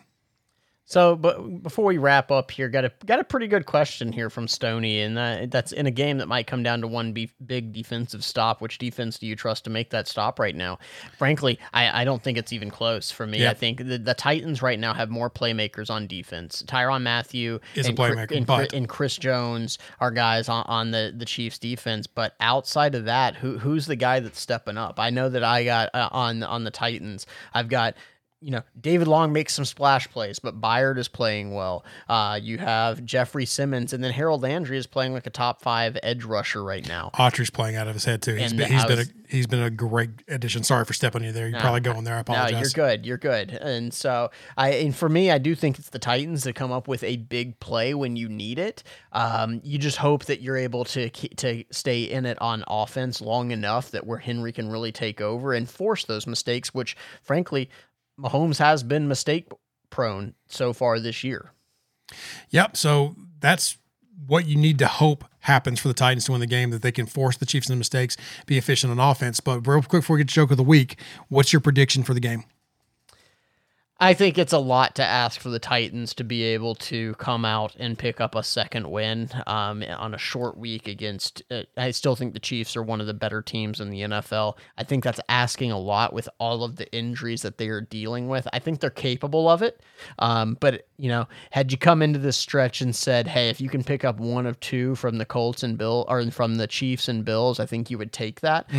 [0.91, 4.31] So, but before we wrap up here, got a got a pretty good question here
[4.31, 7.31] from Stony, and that, that's in a game that might come down to one be-
[7.45, 8.63] big defensive stop.
[8.63, 10.79] Which defense do you trust to make that stop right now?
[11.19, 13.43] Frankly, I, I don't think it's even close for me.
[13.43, 13.51] Yeah.
[13.51, 16.65] I think the, the Titans right now have more playmakers on defense.
[16.67, 20.65] Tyrann Mathieu Is a and, Chri- playmaker, and, but- and Chris Jones are guys on,
[20.69, 22.07] on the the Chiefs defense.
[22.07, 24.99] But outside of that, who who's the guy that's stepping up?
[24.99, 27.27] I know that I got uh, on on the Titans.
[27.53, 27.95] I've got
[28.41, 31.85] you know, David Long makes some splash plays, but Byard is playing well.
[32.09, 35.99] Uh, you have Jeffery Simmons, and then Harold Landry is playing like a top five
[36.03, 37.11] edge rusher right now.
[37.15, 38.35] Autry's playing out of his head too.
[38.35, 40.63] He's And been, he's I been a he's been a great addition.
[40.63, 41.49] Sorry for stepping you there.
[41.49, 42.15] You're probably going there.
[42.15, 42.53] I apologize.
[42.53, 43.07] No, you're good.
[43.07, 43.51] You're good.
[43.51, 46.89] And so I, and for me, I do think it's the Titans that come up
[46.89, 48.83] with a big play when you need it.
[49.13, 53.51] Um, you just hope that you're able to to stay in it on offense long
[53.51, 57.69] enough that where Henry can really take over and force those mistakes, which frankly,
[58.19, 59.49] Mahomes has been mistake
[59.91, 61.53] prone so far this year.
[62.51, 62.77] Yep.
[62.77, 63.79] So that's
[64.27, 66.93] what you need to hope happens for the Titans to win the game, that they
[66.93, 68.17] can force the Chiefs into mistakes,
[68.47, 69.41] be efficient on offense.
[69.41, 70.99] But real quick before we get to joke of the week,
[71.29, 72.45] what's your prediction for the game?
[74.01, 77.45] I think it's a lot to ask for the Titans to be able to come
[77.45, 81.43] out and pick up a second win um, on a short week against.
[81.51, 84.57] Uh, I still think the Chiefs are one of the better teams in the NFL.
[84.77, 88.29] I think that's asking a lot with all of the injuries that they are dealing
[88.29, 88.47] with.
[88.53, 89.83] I think they're capable of it.
[90.21, 93.69] Um, but, you know, had you come into this stretch and said, hey, if you
[93.69, 97.09] can pick up one of two from the Colts and Bill or from the Chiefs
[97.09, 98.71] and Bills, I think you would take that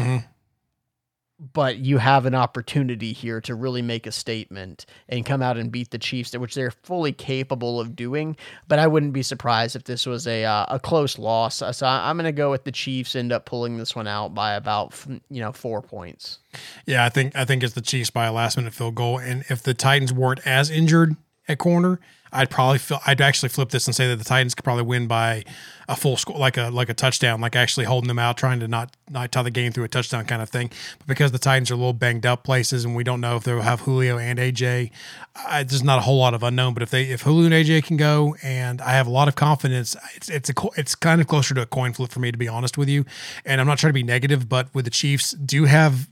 [1.40, 5.72] but you have an opportunity here to really make a statement and come out and
[5.72, 8.36] beat the Chiefs, which they're fully capable of doing.
[8.68, 11.58] But I wouldn't be surprised if this was a uh, a close loss.
[11.58, 14.54] So I'm going to go with the Chiefs end up pulling this one out by
[14.54, 14.94] about
[15.30, 16.40] you know four points.
[16.86, 19.20] Yeah, I think I think it's the Chiefs by a last minute field goal.
[19.20, 21.16] And if the Titans weren't as injured
[21.48, 22.00] at corner,
[22.32, 25.08] I'd probably feel I'd actually flip this and say that the Titans could probably win
[25.08, 25.44] by
[25.88, 28.68] a full score, like a like a touchdown, like actually holding them out, trying to
[28.68, 30.72] not not tie the game through a touchdown kind of thing.
[31.00, 33.44] But because the Titans are a little banged up places, and we don't know if
[33.44, 34.92] they'll have Julio and AJ,
[35.36, 36.76] I, there's not a whole lot of unknown.
[36.76, 39.36] But if they if Julio and AJ can go, and I have a lot of
[39.36, 42.38] confidence, it's it's a it's kind of closer to a coin flip for me to
[42.38, 43.06] be honest with you.
[43.44, 46.08] And I'm not trying to be negative, but with the Chiefs, do have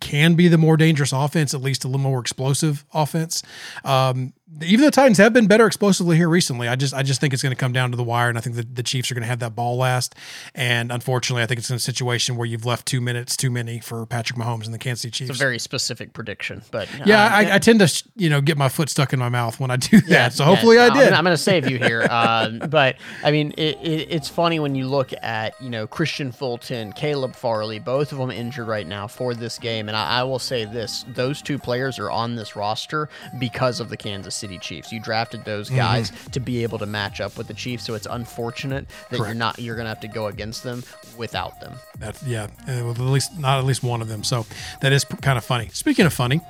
[0.00, 3.42] can be the more dangerous offense, at least a little more explosive offense.
[3.84, 4.32] Um,
[4.62, 6.68] even the Titans have been better explosively here recently.
[6.68, 8.40] I just I just think it's going to come down to the wire, and I
[8.40, 10.14] think that the Chiefs are going to have that ball last.
[10.54, 13.78] And unfortunately, I think it's in a situation where you've left two minutes too many
[13.78, 15.30] for Patrick Mahomes and the Kansas City Chiefs.
[15.30, 18.56] It's a very specific prediction, but yeah, um, I, I tend to you know get
[18.56, 20.08] my foot stuck in my mouth when I do that.
[20.08, 21.12] Yeah, so yeah, hopefully I I'm did.
[21.12, 22.06] I'm going to save you here.
[22.08, 26.34] Uh, but I mean, it, it, it's funny when you look at you know Kristian
[26.34, 30.22] Fulton, Caleb Farley, both of them injured right now for this game, and I, I
[30.22, 34.58] will say this: those two players are on this roster because of the Kansas City
[34.58, 34.90] Chiefs.
[34.92, 35.76] You drafted those Mm-hmm.
[35.76, 39.34] guys to be able to match up with the Chiefs, so it's unfortunate that you're
[39.34, 40.82] not you're going to have to go against them
[41.16, 41.74] without them.
[41.98, 44.22] That yeah, uh, with at least not at least one of them.
[44.24, 44.46] So
[44.80, 45.68] that is kind of funny.
[45.72, 46.40] Speaking of funny,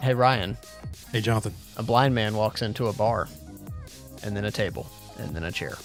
[0.00, 0.56] Hey Ryan,
[1.12, 3.28] hey Jonathan, a blind man walks into a bar,
[4.22, 5.76] and then a table, and then a chair.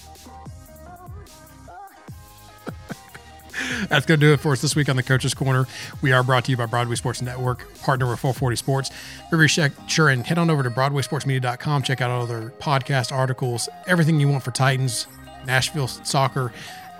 [3.90, 5.68] That's going to do it for us this week on the Coaches Corner.
[6.02, 8.92] We are brought to you by Broadway Sports Network, partner with 440 Sports.
[9.32, 11.84] Be sure sure and head on over to BroadwaySportsMedia.com.
[11.84, 15.08] Check out all their podcast articles, everything you want for Titans,
[15.46, 16.52] Nashville soccer,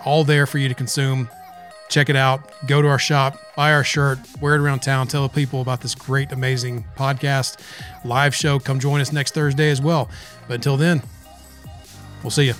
[0.04, 1.28] all there for you to consume.
[1.88, 2.50] Check it out.
[2.66, 5.06] Go to our shop, buy our shirt, wear it around town.
[5.06, 7.60] Tell the people about this great, amazing podcast,
[8.04, 8.58] live show.
[8.58, 10.08] Come join us next Thursday as well.
[10.48, 11.02] But until then,
[12.22, 12.54] we'll see you.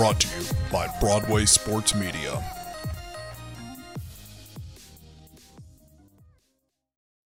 [0.00, 2.42] Brought to you by Broadway Sports Media.